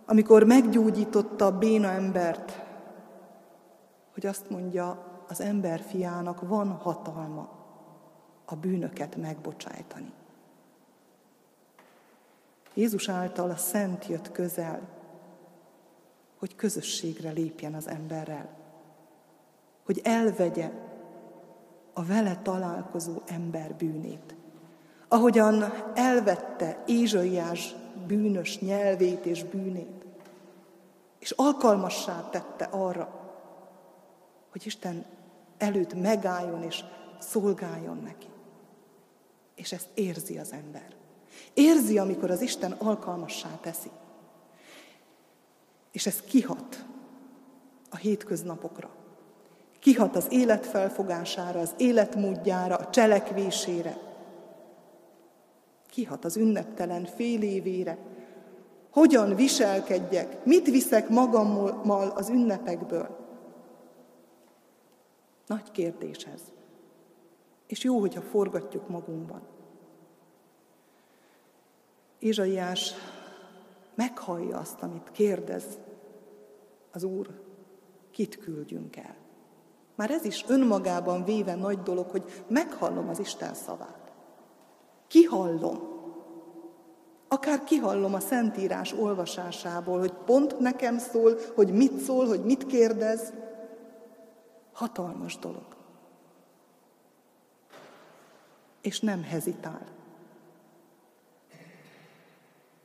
amikor 0.06 0.44
meggyógyította 0.44 1.46
a 1.46 1.58
béna 1.58 1.88
embert, 1.88 2.62
hogy 4.12 4.26
azt 4.26 4.50
mondja, 4.50 5.12
az 5.28 5.40
ember 5.40 5.80
fiának 5.80 6.48
van 6.48 6.68
hatalma 6.68 7.63
a 8.44 8.54
bűnöket 8.54 9.16
megbocsájtani. 9.16 10.12
Jézus 12.74 13.08
által 13.08 13.50
a 13.50 13.56
Szent 13.56 14.06
jött 14.06 14.32
közel, 14.32 14.80
hogy 16.38 16.56
közösségre 16.56 17.30
lépjen 17.30 17.74
az 17.74 17.88
emberrel, 17.88 18.48
hogy 19.84 20.00
elvegye 20.04 20.70
a 21.92 22.04
vele 22.04 22.36
találkozó 22.42 23.22
ember 23.26 23.74
bűnét. 23.74 24.34
Ahogyan 25.08 25.64
elvette 25.94 26.82
Ézsaiás 26.86 27.74
bűnös 28.06 28.58
nyelvét 28.58 29.26
és 29.26 29.44
bűnét, 29.44 30.04
és 31.18 31.30
alkalmassá 31.30 32.28
tette 32.30 32.64
arra, 32.64 33.20
hogy 34.50 34.66
Isten 34.66 35.04
előtt 35.58 35.94
megálljon 35.94 36.62
és 36.62 36.84
szolgáljon 37.18 37.96
neki. 37.96 38.26
És 39.54 39.72
ezt 39.72 39.88
érzi 39.94 40.38
az 40.38 40.52
ember. 40.52 40.94
Érzi, 41.54 41.98
amikor 41.98 42.30
az 42.30 42.40
Isten 42.40 42.72
alkalmassá 42.72 43.48
teszi. 43.60 43.90
És 45.92 46.06
ez 46.06 46.20
kihat 46.20 46.84
a 47.90 47.96
hétköznapokra. 47.96 48.90
Kihat 49.78 50.16
az 50.16 50.26
élet 50.30 50.66
felfogására, 50.66 51.60
az 51.60 51.74
életmódjára, 51.76 52.76
a 52.76 52.90
cselekvésére. 52.90 53.98
kihat 55.90 56.24
az 56.24 56.36
ünneptelen 56.36 57.04
fél 57.04 57.42
évére. 57.42 57.98
Hogyan 58.90 59.34
viselkedjek, 59.34 60.44
mit 60.44 60.66
viszek 60.66 61.08
magammal 61.08 62.08
az 62.08 62.28
ünnepekből? 62.28 63.16
Nagy 65.46 65.70
kérdés 65.70 66.16
ez. 66.16 66.40
És 67.66 67.84
jó, 67.84 67.98
hogyha 67.98 68.20
forgatjuk 68.20 68.88
magunkban. 68.88 69.42
Ézsaiás 72.18 72.94
meghallja 73.94 74.58
azt, 74.58 74.82
amit 74.82 75.10
kérdez 75.12 75.64
az 76.92 77.02
Úr, 77.02 77.28
kit 78.10 78.38
küldjünk 78.38 78.96
el. 78.96 79.16
Már 79.94 80.10
ez 80.10 80.24
is 80.24 80.44
önmagában 80.48 81.24
véve 81.24 81.54
nagy 81.54 81.82
dolog, 81.82 82.10
hogy 82.10 82.44
meghallom 82.48 83.08
az 83.08 83.18
Isten 83.18 83.54
szavát. 83.54 84.12
Kihallom. 85.06 85.92
Akár 87.28 87.64
kihallom 87.64 88.14
a 88.14 88.20
Szentírás 88.20 88.92
olvasásából, 88.92 89.98
hogy 89.98 90.12
pont 90.12 90.58
nekem 90.58 90.98
szól, 90.98 91.38
hogy 91.54 91.72
mit 91.72 91.98
szól, 91.98 92.26
hogy 92.26 92.44
mit 92.44 92.66
kérdez. 92.66 93.32
Hatalmas 94.72 95.38
dolog. 95.38 95.73
És 98.84 99.00
nem 99.00 99.22
hezitál. 99.22 99.80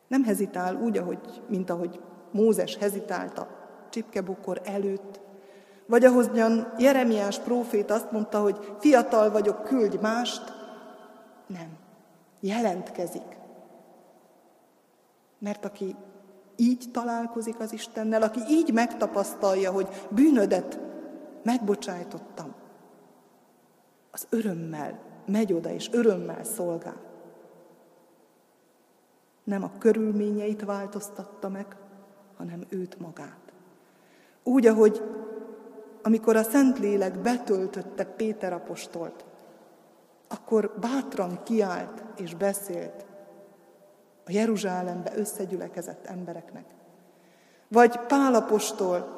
Nem 0.08 0.24
hezitál 0.24 0.76
úgy, 0.76 0.97
ahogy, 0.97 1.43
mint 1.47 1.70
ahogy 1.70 2.02
Mózes 2.32 2.76
hezitálta 2.76 3.47
csipkebukor 3.89 4.62
előtt, 4.64 5.20
vagy 5.86 6.06
ahogyan 6.06 6.74
Jeremiás 6.78 7.39
prófét 7.39 7.91
azt 7.91 8.12
mondta, 8.12 8.41
hogy 8.41 8.76
fiatal 8.80 9.32
vagyok, 9.32 9.64
küldj 9.64 9.97
mást. 9.97 10.54
Nem. 11.47 11.78
Jelentkezik. 12.39 13.38
Mert 15.39 15.66
aki 15.66 15.95
így 16.56 16.86
találkozik 16.91 17.60
az 17.60 17.74
Istennel, 17.74 18.22
aki 18.22 18.39
így 18.50 18.74
megtapasztalja, 18.74 19.72
hogy 19.72 19.88
bűnödet 20.10 20.80
megbocsájtottam, 21.43 22.54
az 24.12 24.28
örömmel 24.30 25.09
megy 25.30 25.54
oda, 25.54 25.70
és 25.70 25.90
örömmel 25.92 26.44
szolgál. 26.44 27.02
Nem 29.44 29.64
a 29.64 29.72
körülményeit 29.78 30.66
változtatta 30.66 31.50
meg, 31.50 31.76
hanem 32.38 32.66
őt 32.70 33.00
magát. 33.00 33.40
Úgy, 34.44 34.68
ahogy 34.68 35.02
amikor 36.04 36.36
a 36.36 36.44
Szentlélek 36.44 37.20
betöltötte 37.20 38.06
Péter 38.06 38.54
apostolt, 38.54 39.26
akkor 40.28 40.74
bátran 40.80 41.44
kiállt 41.44 42.04
és 42.16 42.36
beszélt 42.36 43.06
a 44.26 44.32
Jeruzsálembe 44.32 45.12
összegyülekezett 45.16 46.06
embereknek. 46.06 46.66
Vagy 47.68 48.00
Pál 48.00 48.34
apostol 48.34 49.18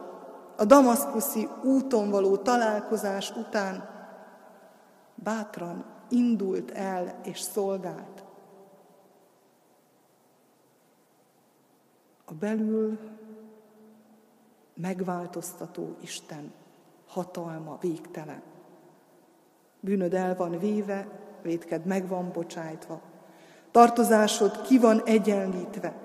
a 0.57 0.65
damaszkuszi 0.65 1.47
úton 1.63 2.09
való 2.09 2.37
találkozás 2.37 3.35
után 3.35 3.89
bátran 5.15 5.85
indult 6.11 6.71
el 6.71 7.19
és 7.23 7.39
szolgált. 7.39 8.23
A 12.25 12.33
belül 12.33 12.99
megváltoztató 14.73 15.95
Isten 16.01 16.53
hatalma 17.07 17.77
végtelen. 17.81 18.41
Bűnöd 19.79 20.13
el 20.13 20.35
van 20.35 20.59
véve, 20.59 21.07
vétked 21.41 21.85
meg 21.85 22.07
van 22.07 22.31
bocsájtva. 22.31 23.01
Tartozásod 23.71 24.61
ki 24.61 24.79
van 24.79 25.01
egyenlítve. 25.03 25.95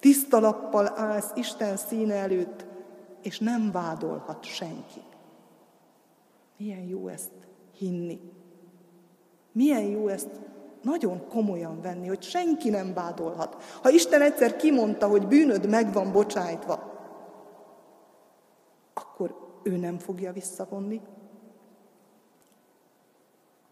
Tiszta 0.00 0.40
lappal 0.40 0.98
állsz 0.98 1.30
Isten 1.34 1.76
színe 1.76 2.14
előtt, 2.14 2.66
és 3.22 3.38
nem 3.38 3.70
vádolhat 3.72 4.44
senki. 4.44 5.02
Milyen 6.56 6.82
jó 6.82 7.08
ezt 7.08 7.32
hinni. 7.76 8.37
Milyen 9.58 9.82
jó 9.82 10.08
ezt 10.08 10.28
nagyon 10.82 11.28
komolyan 11.28 11.80
venni, 11.80 12.08
hogy 12.08 12.22
senki 12.22 12.70
nem 12.70 12.94
vádolhat. 12.94 13.62
Ha 13.82 13.90
Isten 13.90 14.22
egyszer 14.22 14.56
kimondta, 14.56 15.08
hogy 15.08 15.26
bűnöd 15.26 15.68
meg 15.68 15.92
van 15.92 16.12
bocsájtva, 16.12 16.88
ő 19.62 19.76
nem 19.76 19.98
fogja 19.98 20.32
visszavonni. 20.32 21.00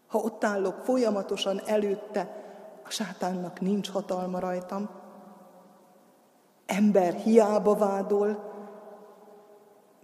Ha 0.07 0.17
ott 0.17 0.43
állok 0.43 0.83
folyamatosan 0.83 1.61
előtte, 1.65 2.45
a 2.83 2.89
sátánnak 2.89 3.59
nincs 3.59 3.89
hatalma 3.89 4.39
rajtam. 4.39 4.89
Ember 6.65 7.13
hiába 7.13 7.75
vádol, 7.75 8.53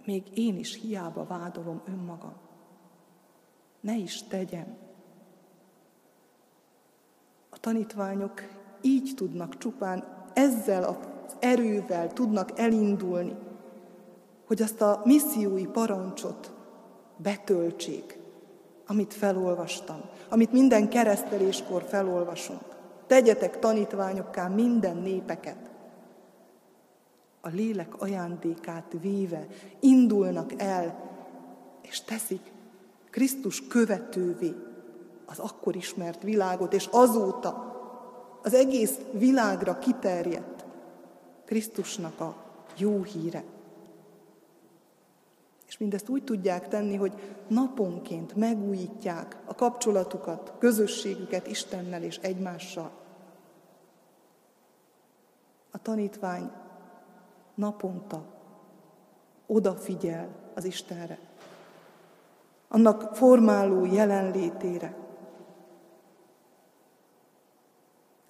még 0.04 0.38
én 0.38 0.58
is 0.58 0.74
hiába 0.74 1.24
vádolom 1.24 1.82
önmagam. 1.86 2.36
Ne 3.80 3.94
is 3.94 4.22
tegyem. 4.22 4.83
Tanítványok 7.64 8.42
így 8.80 9.12
tudnak 9.16 9.58
csupán 9.58 10.04
ezzel 10.32 10.84
az 10.84 10.96
erővel 11.38 12.12
tudnak 12.12 12.58
elindulni, 12.58 13.36
hogy 14.46 14.62
azt 14.62 14.80
a 14.80 15.02
missziói 15.04 15.66
parancsot 15.66 16.52
betöltsék, 17.16 18.18
amit 18.86 19.14
felolvastam, 19.14 20.00
amit 20.28 20.52
minden 20.52 20.88
kereszteléskor 20.88 21.82
felolvasunk. 21.82 22.62
Tegyetek 23.06 23.58
tanítványokká 23.58 24.48
minden 24.48 24.96
népeket. 24.96 25.70
A 27.40 27.48
lélek 27.48 28.00
ajándékát 28.00 28.94
véve 29.00 29.46
indulnak 29.80 30.52
el, 30.56 31.10
és 31.82 32.00
teszik 32.00 32.52
Krisztus 33.10 33.66
követővé 33.66 34.54
az 35.26 35.38
akkor 35.38 35.76
ismert 35.76 36.22
világot, 36.22 36.72
és 36.72 36.88
azóta 36.90 37.72
az 38.42 38.54
egész 38.54 38.98
világra 39.12 39.78
kiterjedt 39.78 40.64
Krisztusnak 41.44 42.20
a 42.20 42.36
jó 42.76 43.02
híre. 43.02 43.44
És 45.66 45.78
mindezt 45.78 46.08
úgy 46.08 46.24
tudják 46.24 46.68
tenni, 46.68 46.96
hogy 46.96 47.12
naponként 47.48 48.34
megújítják 48.34 49.36
a 49.44 49.54
kapcsolatukat, 49.54 50.52
közösségüket 50.58 51.46
Istennel 51.46 52.02
és 52.02 52.16
egymással. 52.16 52.90
A 55.70 55.78
tanítvány 55.78 56.50
naponta 57.54 58.24
odafigyel 59.46 60.28
az 60.54 60.64
Istenre, 60.64 61.18
annak 62.68 63.14
formáló 63.14 63.84
jelenlétére. 63.84 65.03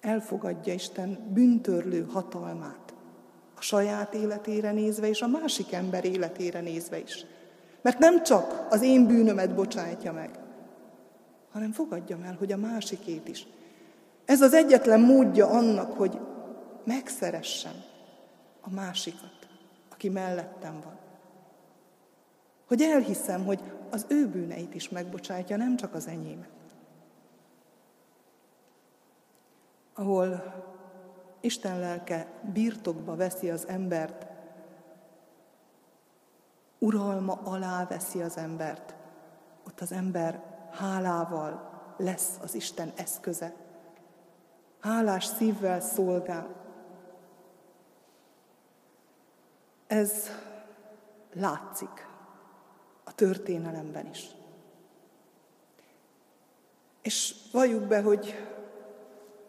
Elfogadja 0.05 0.73
Isten 0.73 1.17
büntörlő 1.33 2.05
hatalmát 2.11 2.93
a 3.55 3.61
saját 3.61 4.13
életére 4.13 4.71
nézve, 4.71 5.07
és 5.07 5.21
a 5.21 5.27
másik 5.27 5.71
ember 5.71 6.05
életére 6.05 6.61
nézve 6.61 6.99
is. 6.99 7.25
Mert 7.81 7.99
nem 7.99 8.23
csak 8.23 8.67
az 8.69 8.81
én 8.81 9.07
bűnömet 9.07 9.55
bocsájtja 9.55 10.13
meg, 10.13 10.39
hanem 11.51 11.71
fogadjam 11.71 12.23
el, 12.23 12.35
hogy 12.39 12.51
a 12.51 12.57
másikét 12.57 13.27
is. 13.27 13.47
Ez 14.25 14.41
az 14.41 14.53
egyetlen 14.53 14.99
módja 14.99 15.49
annak, 15.49 15.93
hogy 15.93 16.19
megszeressem 16.83 17.75
a 18.61 18.69
másikat, 18.69 19.47
aki 19.91 20.09
mellettem 20.09 20.81
van. 20.83 20.97
Hogy 22.67 22.81
elhiszem, 22.81 23.45
hogy 23.45 23.59
az 23.91 24.05
ő 24.09 24.27
bűneit 24.27 24.75
is 24.75 24.89
megbocsátja, 24.89 25.57
nem 25.57 25.75
csak 25.75 25.93
az 25.93 26.07
enyémet. 26.07 26.54
Ahol 29.97 30.53
Isten 31.39 31.79
lelke 31.79 32.27
birtokba 32.53 33.15
veszi 33.15 33.49
az 33.49 33.67
embert, 33.67 34.25
uralma 36.79 37.33
alá 37.43 37.85
veszi 37.85 38.21
az 38.21 38.37
embert, 38.37 38.95
ott 39.67 39.81
az 39.81 39.91
ember 39.91 40.43
hálával 40.71 41.69
lesz 41.97 42.37
az 42.41 42.53
Isten 42.55 42.91
eszköze. 42.95 43.53
Hálás 44.79 45.25
szívvel 45.25 45.81
szolgál. 45.81 46.47
Ez 49.87 50.29
látszik 51.33 52.07
a 53.03 53.15
történelemben 53.15 54.07
is. 54.07 54.27
És 57.01 57.35
valljuk 57.51 57.83
be, 57.83 58.01
hogy 58.01 58.35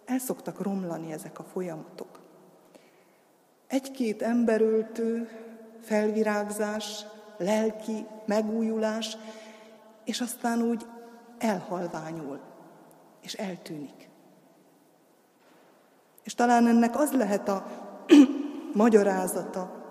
el 0.06 0.18
szoktak 0.18 0.62
romlani 0.62 1.12
ezek 1.12 1.38
a 1.38 1.42
folyamatok. 1.42 2.20
Egy-két 3.66 4.22
emberöltő, 4.22 5.28
felvirágzás, 5.80 7.06
lelki 7.36 8.06
megújulás, 8.24 9.16
és 10.04 10.20
aztán 10.20 10.62
úgy 10.62 10.86
elhalványul, 11.38 12.40
és 13.22 13.34
eltűnik. 13.34 14.08
És 16.22 16.34
talán 16.34 16.66
ennek 16.66 16.98
az 16.98 17.12
lehet 17.12 17.48
a 17.48 17.66
magyarázata, 18.74 19.84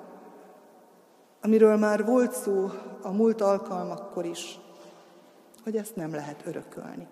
amiről 1.41 1.78
már 1.78 2.05
volt 2.05 2.34
szó 2.34 2.70
a 3.01 3.11
múlt 3.11 3.41
alkalmakkor 3.41 4.26
is, 4.26 4.59
hogy 5.63 5.78
ezt 5.78 5.95
nem 5.95 6.11
lehet 6.11 6.45
örökölni. 6.45 7.07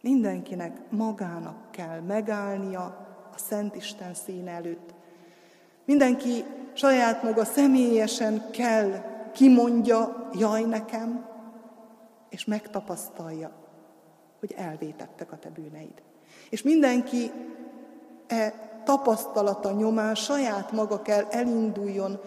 Mindenkinek 0.00 0.90
magának 0.90 1.70
kell 1.70 2.00
megállnia 2.00 2.84
a 3.34 3.38
Szent 3.38 3.76
Isten 3.76 4.14
szín 4.14 4.48
előtt. 4.48 4.94
Mindenki 5.84 6.44
saját 6.72 7.22
maga 7.22 7.44
személyesen 7.44 8.50
kell 8.50 8.90
kimondja, 9.32 10.28
jaj 10.32 10.62
nekem, 10.62 11.26
és 12.28 12.44
megtapasztalja, 12.44 13.52
hogy 14.38 14.54
elvétettek 14.56 15.32
a 15.32 15.38
te 15.38 15.48
bűneid. 15.50 16.02
És 16.50 16.62
mindenki 16.62 17.30
e 18.26 18.68
tapasztalata 18.84 19.72
nyomán 19.72 20.14
saját 20.14 20.72
maga 20.72 21.02
kell 21.02 21.24
elinduljon, 21.30 22.20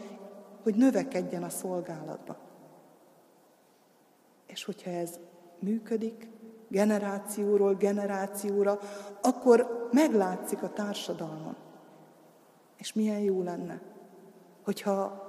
hogy 0.64 0.76
növekedjen 0.76 1.44
a 1.44 1.50
szolgálatba. 1.50 2.38
És 4.46 4.64
hogyha 4.64 4.90
ez 4.90 5.20
működik, 5.60 6.28
generációról 6.74 7.74
generációra, 7.74 8.80
akkor 9.22 9.90
meglátszik 9.92 10.64
a 10.64 10.70
társadalmon. 10.70 11.56
És 12.78 12.94
milyen 12.94 13.20
jó 13.20 13.42
lenne, 13.42 13.82
hogyha 14.64 15.22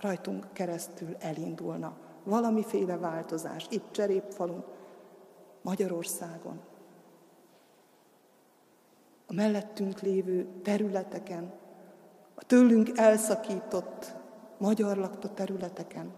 rajtunk 0.00 0.46
keresztül 0.52 1.16
elindulna 1.18 1.96
valamiféle 2.24 2.96
változás 2.96 3.66
itt 3.70 3.92
Cserépfalun, 3.92 4.64
Magyarországon, 5.62 6.60
a 9.26 9.32
mellettünk 9.32 10.00
lévő 10.00 10.46
területeken, 10.62 11.52
a 12.34 12.44
tőlünk 12.44 12.98
elszakított 12.98 14.14
magyar 14.58 14.96
lakta 14.96 15.34
területeken, 15.34 16.12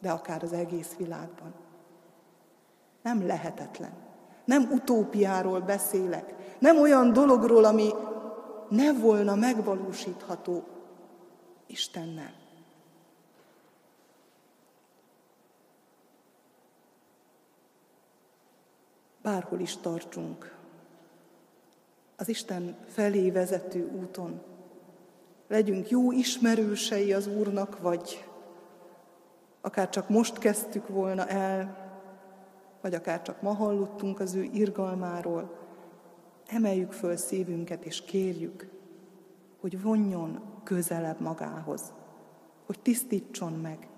de 0.00 0.10
akár 0.10 0.42
az 0.42 0.52
egész 0.52 0.96
világban. 0.96 1.65
Nem 3.06 3.26
lehetetlen. 3.26 3.92
Nem 4.44 4.70
utópiáról 4.72 5.60
beszélek. 5.60 6.34
Nem 6.58 6.80
olyan 6.80 7.12
dologról, 7.12 7.64
ami 7.64 7.90
ne 8.68 8.92
volna 8.92 9.34
megvalósítható 9.34 10.64
Istennel. 11.66 12.34
Bárhol 19.22 19.60
is 19.60 19.76
tartsunk, 19.76 20.56
az 22.16 22.28
Isten 22.28 22.76
felé 22.86 23.30
vezető 23.30 23.90
úton, 24.00 24.42
legyünk 25.48 25.88
jó 25.88 26.12
ismerősei 26.12 27.12
az 27.12 27.26
Úrnak, 27.26 27.80
vagy 27.80 28.28
akár 29.60 29.88
csak 29.88 30.08
most 30.08 30.38
kezdtük 30.38 30.88
volna 30.88 31.26
el, 31.26 31.85
vagy 32.86 32.94
akár 32.94 33.22
csak 33.22 33.42
ma 33.42 33.54
hallottunk 33.54 34.20
az 34.20 34.34
ő 34.34 34.42
irgalmáról, 34.42 35.58
emeljük 36.46 36.92
föl 36.92 37.16
szívünket 37.16 37.84
és 37.84 38.02
kérjük, 38.02 38.68
hogy 39.60 39.82
vonjon 39.82 40.40
közelebb 40.64 41.20
magához, 41.20 41.92
hogy 42.66 42.78
tisztítson 42.80 43.52
meg, 43.52 43.88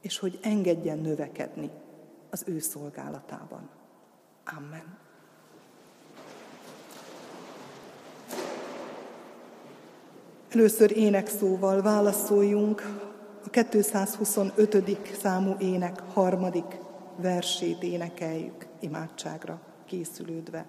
és 0.00 0.18
hogy 0.18 0.38
engedjen 0.42 0.98
növekedni 0.98 1.70
az 2.30 2.44
ő 2.46 2.58
szolgálatában. 2.58 3.68
Amen. 4.56 4.98
Először 10.48 10.96
énekszóval 10.96 11.82
válaszoljunk 11.82 13.00
a 13.44 13.50
225. 13.50 15.16
számú 15.20 15.54
ének 15.58 16.00
harmadik 16.12 16.81
versét 17.16 17.82
énekeljük 17.82 18.66
imádságra 18.80 19.60
készülődve. 19.86 20.66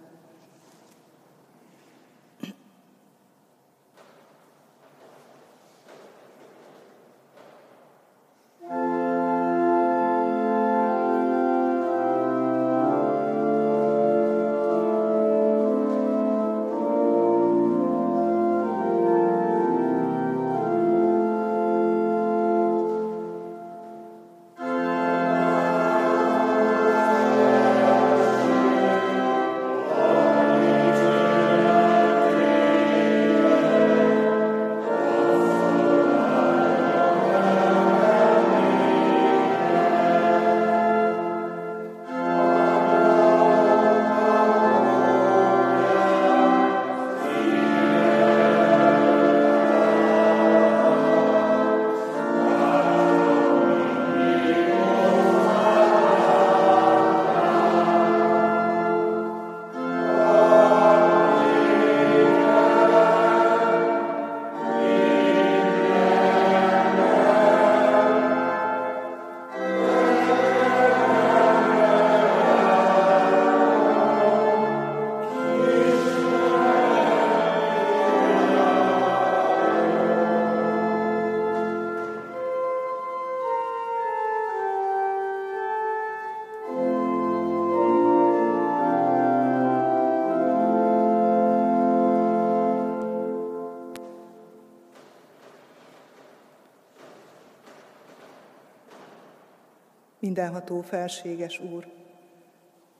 Mindenható 100.24 100.82
felséges 100.82 101.60
Úr, 101.60 101.88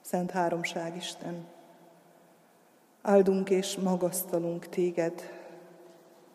Szent 0.00 0.30
Háromság 0.30 0.96
Isten, 0.96 1.46
áldunk 3.02 3.50
és 3.50 3.76
magasztalunk 3.76 4.68
Téged, 4.68 5.30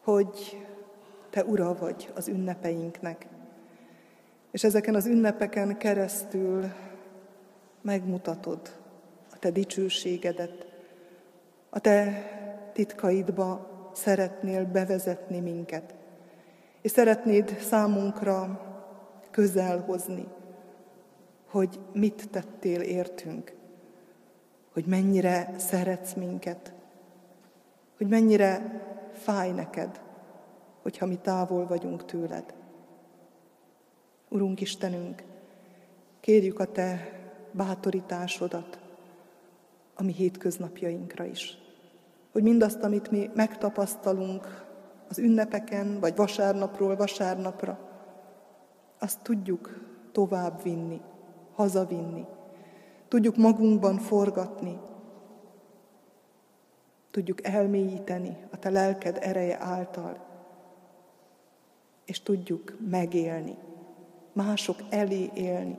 hogy 0.03 0.65
Te 1.29 1.43
Ura 1.43 1.77
vagy 1.77 2.11
az 2.15 2.27
ünnepeinknek, 2.27 3.27
és 4.51 4.63
ezeken 4.63 4.95
az 4.95 5.05
ünnepeken 5.05 5.77
keresztül 5.77 6.65
megmutatod 7.81 8.59
a 9.31 9.39
Te 9.39 9.51
dicsőségedet, 9.51 10.65
a 11.69 11.79
Te 11.79 12.23
titkaidba 12.73 13.69
szeretnél 13.93 14.65
bevezetni 14.65 15.39
minket, 15.39 15.95
és 16.81 16.91
szeretnéd 16.91 17.57
számunkra 17.59 18.61
közel 19.31 19.79
hozni 19.79 20.37
hogy 21.49 21.79
mit 21.93 22.29
tettél 22.29 22.81
értünk, 22.81 23.53
hogy 24.73 24.85
mennyire 24.85 25.53
szeretsz 25.57 26.13
minket, 26.13 26.73
hogy 27.97 28.07
mennyire 28.07 28.81
fáj 29.13 29.51
neked, 29.51 30.01
hogyha 30.81 31.05
mi 31.05 31.15
távol 31.15 31.67
vagyunk 31.67 32.05
tőled. 32.05 32.53
Urunk 34.29 34.61
Istenünk, 34.61 35.23
kérjük 36.19 36.59
a 36.59 36.71
Te 36.71 37.19
bátorításodat 37.51 38.79
a 39.95 40.03
mi 40.03 40.11
hétköznapjainkra 40.11 41.23
is. 41.23 41.57
Hogy 42.31 42.43
mindazt, 42.43 42.83
amit 42.83 43.11
mi 43.11 43.29
megtapasztalunk 43.33 44.67
az 45.09 45.19
ünnepeken, 45.19 45.99
vagy 45.99 46.15
vasárnapról 46.15 46.95
vasárnapra, 46.95 47.79
azt 48.99 49.19
tudjuk 49.21 49.79
tovább 50.11 50.63
vinni, 50.63 51.01
hazavinni. 51.59 52.25
Tudjuk 53.07 53.35
magunkban 53.35 53.97
forgatni. 53.97 54.79
tudjuk 57.11 57.45
elmélyíteni 57.45 58.37
a 58.51 58.59
Te 58.59 58.69
lelked 58.69 59.17
ereje 59.21 59.59
által, 59.59 60.25
és 62.05 62.21
tudjuk 62.21 62.77
megélni, 62.89 63.57
mások 64.33 64.77
elé 64.89 65.29
élni, 65.33 65.77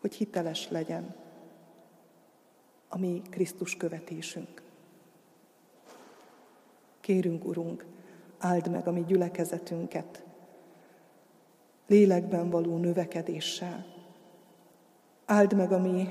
hogy 0.00 0.14
hiteles 0.14 0.70
legyen 0.70 1.14
a 2.88 2.98
mi 2.98 3.22
Krisztus 3.30 3.76
követésünk. 3.76 4.62
Kérünk, 7.00 7.44
Urunk, 7.44 7.86
áld 8.38 8.70
meg 8.70 8.86
a 8.86 8.92
mi 8.92 9.04
gyülekezetünket, 9.04 10.25
lélekben 11.86 12.50
való 12.50 12.76
növekedéssel. 12.76 13.86
Áld 15.24 15.52
meg 15.52 15.72
a 15.72 15.78
mi 15.78 16.08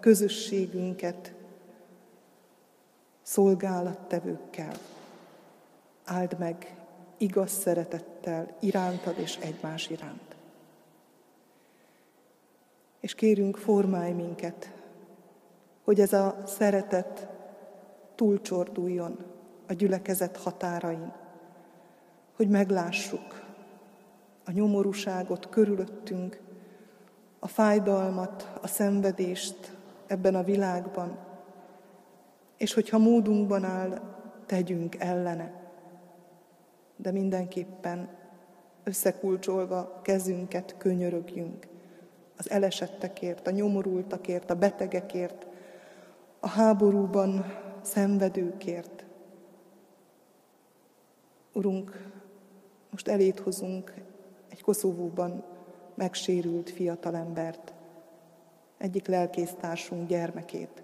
közösségünket 0.00 1.34
szolgálattevőkkel. 3.22 4.74
Áld 6.04 6.38
meg 6.38 6.76
igaz 7.16 7.50
szeretettel 7.50 8.56
irántad 8.60 9.18
és 9.18 9.36
egymás 9.36 9.88
iránt. 9.90 10.36
És 13.00 13.14
kérünk, 13.14 13.56
formálj 13.56 14.12
minket, 14.12 14.72
hogy 15.84 16.00
ez 16.00 16.12
a 16.12 16.42
szeretet 16.46 17.28
túlcsorduljon 18.14 19.18
a 19.66 19.72
gyülekezet 19.72 20.36
határain, 20.36 21.12
hogy 22.36 22.48
meglássuk 22.48 23.47
a 24.48 24.52
nyomorúságot 24.52 25.48
körülöttünk, 25.48 26.40
a 27.38 27.48
fájdalmat, 27.48 28.58
a 28.62 28.66
szenvedést 28.66 29.76
ebben 30.06 30.34
a 30.34 30.42
világban, 30.42 31.18
és 32.56 32.74
hogyha 32.74 32.98
módunkban 32.98 33.64
áll, 33.64 34.00
tegyünk 34.46 34.94
ellene. 34.98 35.52
De 36.96 37.10
mindenképpen 37.12 38.08
összekulcsolva 38.84 40.00
kezünket 40.02 40.74
könyörögjünk 40.78 41.66
az 42.36 42.50
elesettekért, 42.50 43.46
a 43.46 43.50
nyomorultakért, 43.50 44.50
a 44.50 44.54
betegekért, 44.54 45.46
a 46.40 46.48
háborúban 46.48 47.44
szenvedőkért. 47.82 49.04
Urunk, 51.52 52.10
most 52.90 53.08
elét 53.08 53.38
hozunk 53.38 54.07
Koszovóban 54.68 55.44
megsérült 55.94 56.70
fiatalembert, 56.70 57.72
egyik 58.78 59.06
lelkésztársunk 59.06 60.08
gyermekét. 60.08 60.82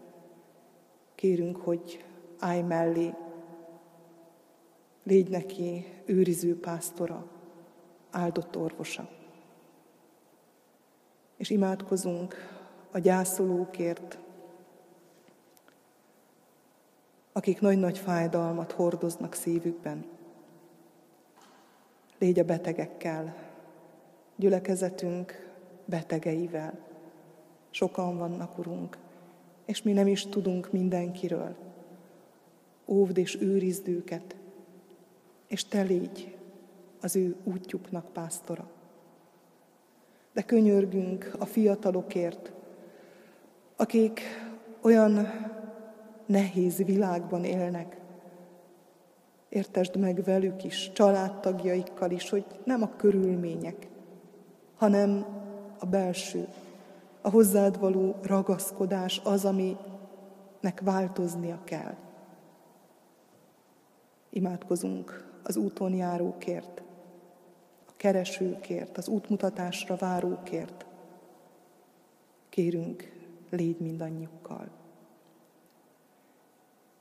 Kérünk, 1.15 1.57
hogy 1.57 2.05
állj 2.39 2.63
mellé, 2.63 3.15
légy 5.03 5.29
neki 5.29 5.87
őriző 6.05 6.61
pásztora, 6.61 7.27
áldott 8.11 8.57
orvosa. 8.57 9.09
És 11.37 11.51
imádkozunk 11.51 12.35
a 12.91 12.99
gyászolókért, 12.99 14.19
akik 17.33 17.61
nagy-nagy 17.61 17.99
fájdalmat 17.99 18.73
hordoznak 18.73 19.35
szívükben. 19.35 20.05
Légy 22.19 22.39
a 22.39 22.45
betegekkel, 22.45 23.53
gyülekezetünk 24.37 25.53
betegeivel. 25.85 26.79
Sokan 27.71 28.19
vannak, 28.19 28.59
Urunk, 28.59 28.99
és 29.65 29.83
mi 29.83 29.93
nem 29.93 30.07
is 30.07 30.27
tudunk 30.27 30.73
mindenkiről. 30.73 31.55
Óvd 32.87 33.19
és 33.19 33.41
őrizd 33.41 33.89
őket, 33.89 34.37
és 35.47 35.65
te 35.65 35.83
légy 35.83 36.37
az 37.01 37.17
ő 37.17 37.37
útjuknak 37.45 38.13
pásztora. 38.13 38.71
De 40.33 40.43
könyörgünk 40.43 41.35
a 41.39 41.45
fiatalokért, 41.45 42.53
akik 43.77 44.21
olyan 44.81 45.29
nehéz 46.27 46.77
világban 46.77 47.45
élnek. 47.45 47.97
Értesd 49.49 49.97
meg 49.97 50.23
velük 50.25 50.65
is, 50.65 50.91
családtagjaikkal 50.93 52.11
is, 52.11 52.31
hogy 52.31 52.45
nem 52.65 52.83
a 52.83 52.97
körülmények, 52.97 53.87
hanem 54.85 55.27
a 55.79 55.87
belső, 55.87 56.49
a 57.21 57.31
hozzád 57.31 57.79
való 57.79 58.17
ragaszkodás 58.23 59.21
az, 59.25 59.45
aminek 59.45 60.81
változnia 60.83 61.61
kell. 61.65 61.97
Imádkozunk 64.31 65.31
az 65.43 65.57
úton 65.57 65.95
járókért, 65.95 66.83
a 67.87 67.93
keresőkért, 67.97 68.99
az 68.99 69.09
útmutatásra 69.09 69.97
várókért. 69.97 70.87
Kérünk, 72.49 73.13
légy 73.51 73.81
mindannyiukkal. 73.81 74.69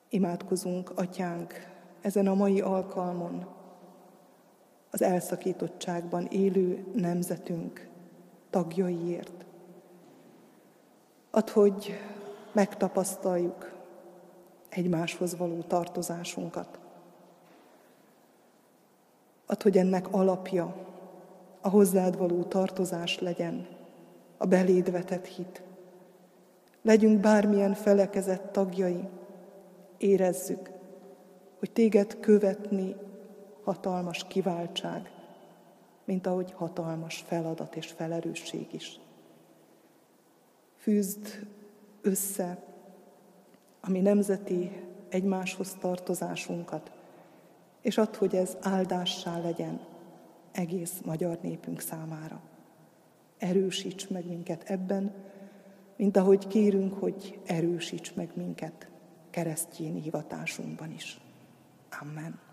Imádkozunk, 0.09 0.91
Atyánk, 0.95 1.53
ezen 2.01 2.27
a 2.27 2.34
mai 2.34 2.61
alkalmon, 2.61 3.47
az 4.93 5.01
elszakítottságban 5.01 6.25
élő 6.25 6.85
nemzetünk 6.95 7.87
tagjaiért. 8.49 9.45
Ad, 11.31 11.49
hogy 11.49 11.93
megtapasztaljuk 12.51 13.71
egymáshoz 14.69 15.37
való 15.37 15.61
tartozásunkat. 15.61 16.79
Ad, 19.45 19.61
hogy 19.61 19.77
ennek 19.77 20.13
alapja 20.13 20.75
a 21.61 21.69
hozzád 21.69 22.17
való 22.17 22.43
tartozás 22.43 23.19
legyen, 23.19 23.67
a 24.37 24.45
beléd 24.45 24.91
vetett 24.91 25.25
hit. 25.25 25.63
Legyünk 26.81 27.19
bármilyen 27.19 27.73
felekezett 27.73 28.51
tagjai, 28.51 29.07
érezzük, 29.97 30.69
hogy 31.59 31.71
téged 31.71 32.19
követni 32.19 32.95
hatalmas 33.64 34.26
kiváltság, 34.28 35.11
mint 36.03 36.28
ahogy 36.28 36.51
hatalmas 36.51 37.24
feladat 37.28 37.76
és 37.76 37.88
felerősség 37.88 38.68
is. 38.72 38.99
Fűzd 40.78 41.47
össze 42.01 42.64
a 43.82 43.89
mi 43.89 43.99
nemzeti 43.99 44.72
egymáshoz 45.09 45.74
tartozásunkat, 45.80 46.91
és 47.82 47.97
add, 47.97 48.18
hogy 48.18 48.36
ez 48.36 48.57
áldássá 48.61 49.39
legyen 49.39 49.80
egész 50.51 51.01
magyar 51.05 51.38
népünk 51.41 51.80
számára. 51.80 52.41
Erősíts 53.38 54.09
meg 54.09 54.28
minket 54.28 54.64
ebben, 54.70 55.14
mint 55.95 56.18
ahogy 56.18 56.47
kérünk, 56.47 56.93
hogy 56.93 57.39
erősíts 57.45 58.16
meg 58.16 58.32
minket 58.36 58.88
keresztjén 59.30 60.01
hivatásunkban 60.01 60.91
is. 60.91 61.20
Amen. 62.01 62.53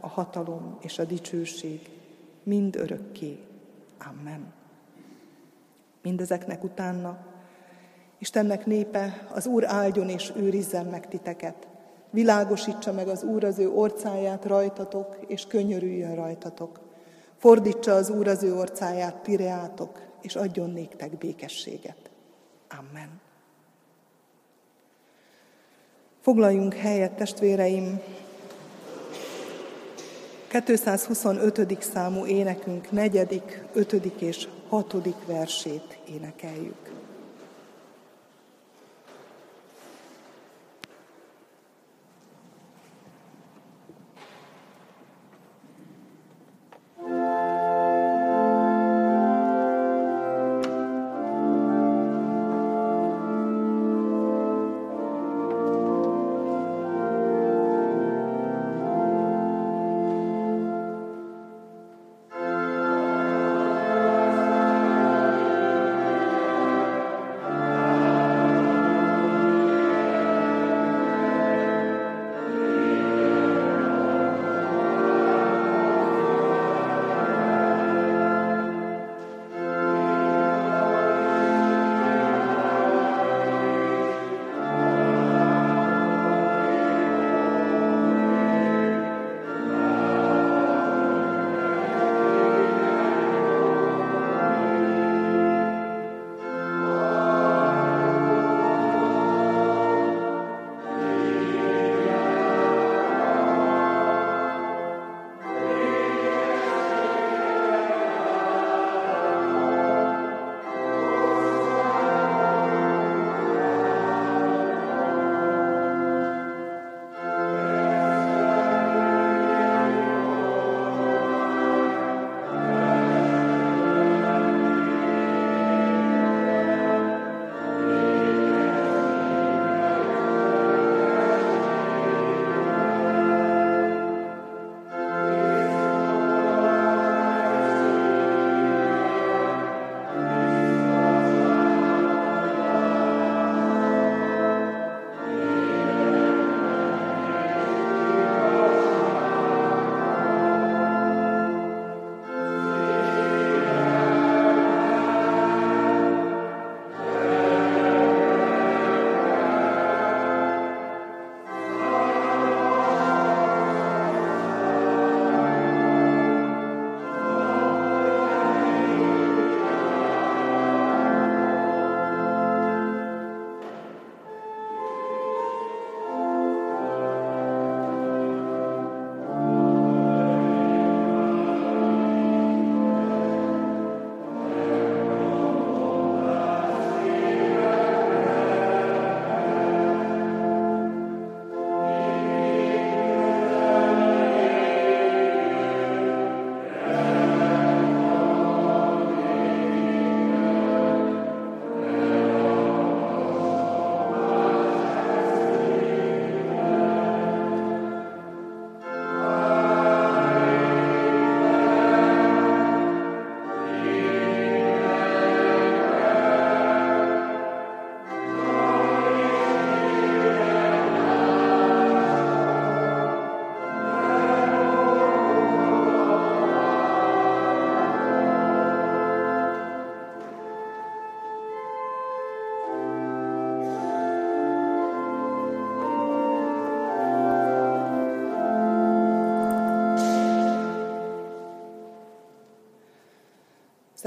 a 0.00 0.08
hatalom 0.08 0.78
és 0.80 0.98
a 0.98 1.04
dicsőség 1.04 1.90
mind 2.42 2.76
örökké. 2.76 3.38
Amen. 4.10 4.52
Mindezeknek 6.02 6.64
utána 6.64 7.18
Istennek 8.18 8.66
népe, 8.66 9.26
az 9.32 9.46
Úr 9.46 9.64
áldjon 9.64 10.08
és 10.08 10.32
őrizzen 10.36 10.86
meg 10.86 11.08
titeket. 11.08 11.68
Világosítsa 12.10 12.92
meg 12.92 13.08
az 13.08 13.22
Úr 13.22 13.44
az 13.44 13.58
ő 13.58 13.70
orcáját 13.70 14.44
rajtatok, 14.44 15.18
és 15.26 15.46
könyörüljön 15.46 16.14
rajtatok. 16.14 16.80
Fordítsa 17.36 17.94
az 17.94 18.10
Úr 18.10 18.28
az 18.28 18.42
ő 18.42 18.54
orcáját 18.54 19.14
tireátok, 19.14 20.00
és 20.22 20.36
adjon 20.36 20.70
néktek 20.70 21.18
békességet. 21.18 22.10
Amen. 22.78 23.20
Foglaljunk 26.20 26.74
helyet, 26.74 27.12
testvéreim, 27.12 28.00
225. 30.48 31.82
számú 31.82 32.26
énekünk 32.26 32.90
negyedik, 32.90 33.64
ötödik 33.72 34.20
és 34.20 34.48
hatodik 34.68 35.16
versét 35.26 35.98
énekeljük. 36.14 36.87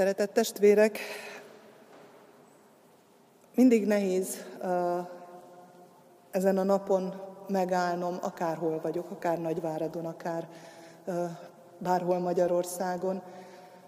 Szeretett 0.02 0.32
testvérek, 0.32 0.98
mindig 3.54 3.86
nehéz 3.86 4.44
ezen 6.30 6.58
a 6.58 6.62
napon 6.62 7.14
megállnom, 7.48 8.18
akárhol 8.22 8.80
vagyok, 8.80 9.10
akár 9.10 9.38
Nagyváradon, 9.38 10.06
akár 10.06 10.48
bárhol 11.78 12.18
Magyarországon, 12.18 13.22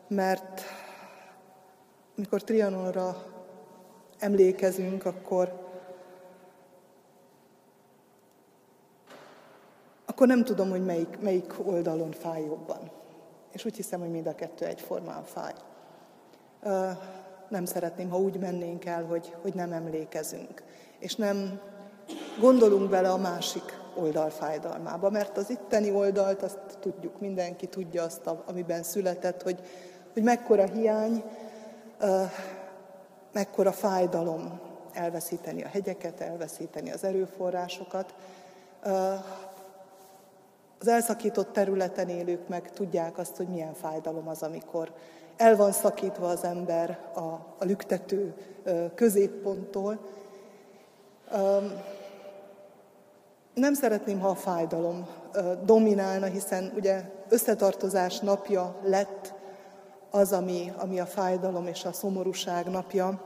mert 0.09 0.63
mikor 2.15 2.43
Trianonra 2.43 3.25
emlékezünk, 4.19 5.05
akkor 5.05 5.69
akkor 10.05 10.27
nem 10.27 10.45
tudom, 10.45 10.71
hogy 10.71 10.85
melyik, 10.85 11.19
melyik 11.21 11.55
oldalon 11.67 12.13
fáj 12.13 12.45
jobban. 12.45 12.91
És 13.53 13.65
úgy 13.65 13.77
hiszem, 13.77 14.01
hogy 14.01 14.11
mind 14.11 14.27
a 14.27 14.35
kettő 14.35 14.65
egyformán 14.67 15.25
fáj. 15.25 15.55
Nem 17.49 17.65
szeretném, 17.65 18.11
ha 18.11 18.19
úgy 18.19 18.39
mennénk 18.39 18.85
el, 18.85 19.05
hogy, 19.05 19.35
hogy 19.43 19.55
nem 19.55 19.73
emlékezünk, 19.73 20.63
és 20.99 21.15
nem 21.15 21.61
gondolunk 22.41 22.91
bele 22.91 23.11
a 23.11 23.17
másik 23.17 23.83
oldal 23.95 24.31
fájdalmába, 24.31 25.11
mert 25.11 25.37
az 25.37 25.51
itteni 25.51 25.91
oldalt, 25.91 26.43
azt 26.43 26.59
tudjuk, 26.81 27.21
mindenki 27.21 27.67
tudja 27.67 28.03
azt, 28.03 28.31
amiben 28.47 28.83
született, 28.83 29.43
hogy, 29.43 29.61
hogy 30.13 30.23
mekkora 30.23 30.65
hiány, 30.65 31.25
mekkora 33.33 33.73
fájdalom 33.73 34.61
elveszíteni 34.93 35.63
a 35.63 35.69
hegyeket, 35.69 36.21
elveszíteni 36.21 36.93
az 36.93 37.05
erőforrásokat. 37.05 38.15
Az 40.81 40.89
elszakított 40.89 41.53
területen 41.53 42.09
élők 42.09 42.49
meg 42.49 42.71
tudják 42.71 43.19
azt, 43.19 43.37
hogy 43.37 43.49
milyen 43.49 43.75
fájdalom 43.75 44.29
az, 44.29 44.43
amikor 44.43 44.93
el 45.37 45.57
van 45.57 45.73
szakítva 45.73 46.29
az 46.29 46.45
ember 46.45 46.99
a, 47.15 47.21
a 47.59 47.65
lüktető 47.65 48.35
középponttól. 48.95 49.99
Nem 53.55 53.75
szeretném, 53.75 54.21
ha 54.21 54.29
a 54.29 54.35
fájdalom 54.35 55.09
dominálna, 55.65 56.27
hiszen 56.27 56.73
ugye 56.77 57.03
összetartozás 57.29 58.19
napja 58.19 58.77
lett 58.83 59.35
az, 60.11 60.33
ami, 60.33 60.73
ami 60.77 61.01
a 61.01 61.07
fájdalom 61.07 61.67
és 61.67 61.85
a 61.85 61.93
szomorúság 61.93 62.71
napja. 62.71 63.23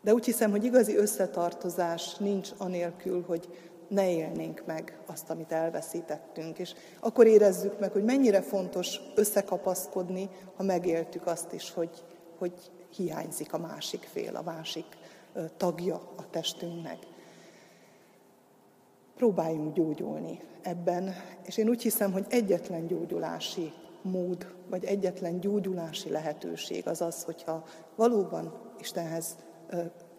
De 0.00 0.14
úgy 0.14 0.24
hiszem, 0.24 0.50
hogy 0.50 0.64
igazi 0.64 0.96
összetartozás 0.96 2.14
nincs 2.14 2.50
anélkül, 2.58 3.24
hogy 3.26 3.48
ne 3.88 4.10
élnénk 4.10 4.62
meg 4.66 4.98
azt, 5.06 5.30
amit 5.30 5.52
elveszítettünk. 5.52 6.58
És 6.58 6.74
akkor 7.00 7.26
érezzük 7.26 7.78
meg, 7.78 7.92
hogy 7.92 8.04
mennyire 8.04 8.42
fontos 8.42 9.00
összekapaszkodni, 9.14 10.28
ha 10.56 10.62
megéltük 10.62 11.26
azt 11.26 11.52
is, 11.52 11.72
hogy, 11.72 12.04
hogy 12.38 12.52
hiányzik 12.96 13.52
a 13.52 13.58
másik 13.58 14.08
fél, 14.12 14.36
a 14.36 14.42
másik 14.42 14.86
tagja 15.56 15.94
a 16.16 16.30
testünknek. 16.30 16.98
Próbáljunk 19.16 19.74
gyógyulni 19.74 20.40
ebben, 20.62 21.14
és 21.42 21.56
én 21.56 21.68
úgy 21.68 21.82
hiszem, 21.82 22.12
hogy 22.12 22.26
egyetlen 22.28 22.86
gyógyulási 22.86 23.72
mód, 24.02 24.54
vagy 24.70 24.84
egyetlen 24.84 25.40
gyógyulási 25.40 26.10
lehetőség 26.10 26.88
az 26.88 27.00
az, 27.00 27.22
hogyha 27.22 27.64
valóban 27.94 28.52
Istenhez 28.80 29.36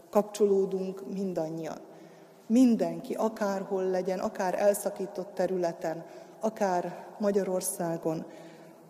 kapcsolódunk 0.09 1.13
mindannyian. 1.13 1.79
Mindenki, 2.47 3.13
akárhol 3.13 3.83
legyen, 3.83 4.19
akár 4.19 4.59
elszakított 4.59 5.33
területen, 5.33 6.05
akár 6.39 7.05
Magyarországon, 7.19 8.25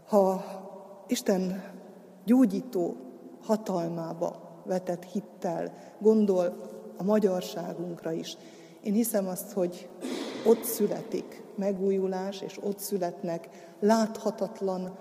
ha 0.07 0.43
Isten 1.07 1.63
gyógyító 2.25 2.95
hatalmába 3.43 4.61
vetett 4.65 5.03
hittel 5.03 5.73
gondol 5.99 6.55
a 6.97 7.03
magyarságunkra 7.03 8.11
is, 8.11 8.37
én 8.83 8.93
hiszem 8.93 9.27
azt, 9.27 9.51
hogy 9.51 9.89
ott 10.45 10.63
születik 10.63 11.43
megújulás, 11.55 12.41
és 12.41 12.59
ott 12.63 12.79
születnek 12.79 13.49
láthatatlan 13.79 14.97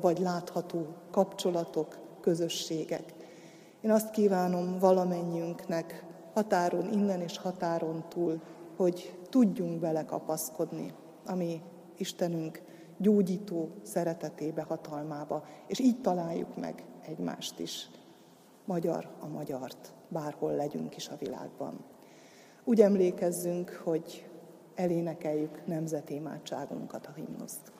vagy 0.00 0.18
látható 0.18 0.86
kapcsolatok, 1.10 1.98
közösségek. 2.20 3.14
Én 3.80 3.90
azt 3.90 4.10
kívánom 4.10 4.78
valamennyiünknek, 4.78 6.04
határon 6.34 6.92
innen 6.92 7.20
és 7.20 7.38
határon 7.38 8.04
túl, 8.08 8.40
hogy 8.76 9.18
tudjunk 9.28 9.80
belekapaszkodni, 9.80 10.92
ami 11.26 11.62
Istenünk 11.96 12.62
gyógyító 12.96 13.70
szeretetébe, 13.82 14.62
hatalmába, 14.62 15.44
és 15.66 15.78
így 15.78 16.00
találjuk 16.00 16.56
meg 16.56 16.84
egymást 17.06 17.58
is, 17.58 17.88
magyar 18.64 19.08
a 19.20 19.26
magyart, 19.26 19.92
bárhol 20.08 20.52
legyünk 20.52 20.96
is 20.96 21.08
a 21.08 21.16
világban. 21.16 21.84
Úgy 22.64 22.80
emlékezzünk, 22.80 23.80
hogy 23.84 24.28
elénekeljük 24.74 25.66
nemzetémádságunkat, 25.66 27.06
a 27.06 27.12
himnuszt. 27.12 27.72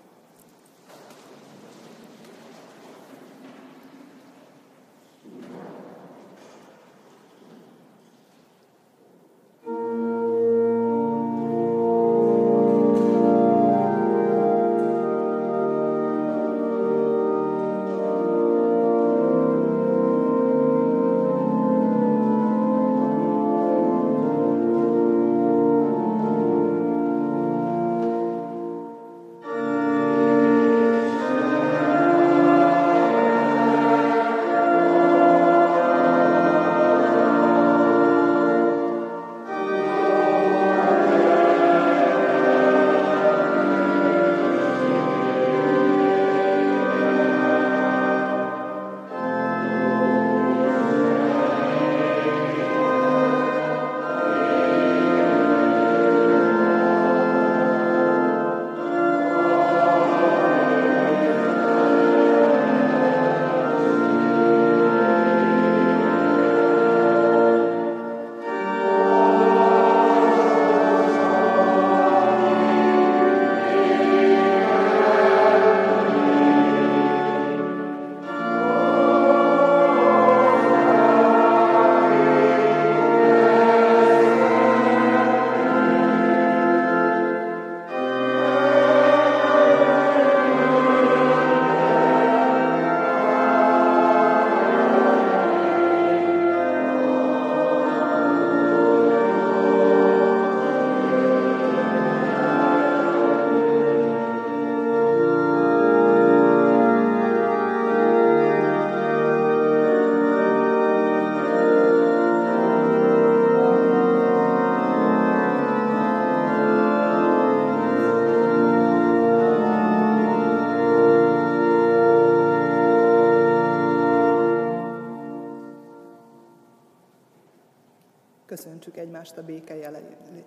Egymást 129.04 129.36
a 129.36 129.42
béke 129.42 129.74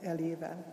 elével. 0.02 0.66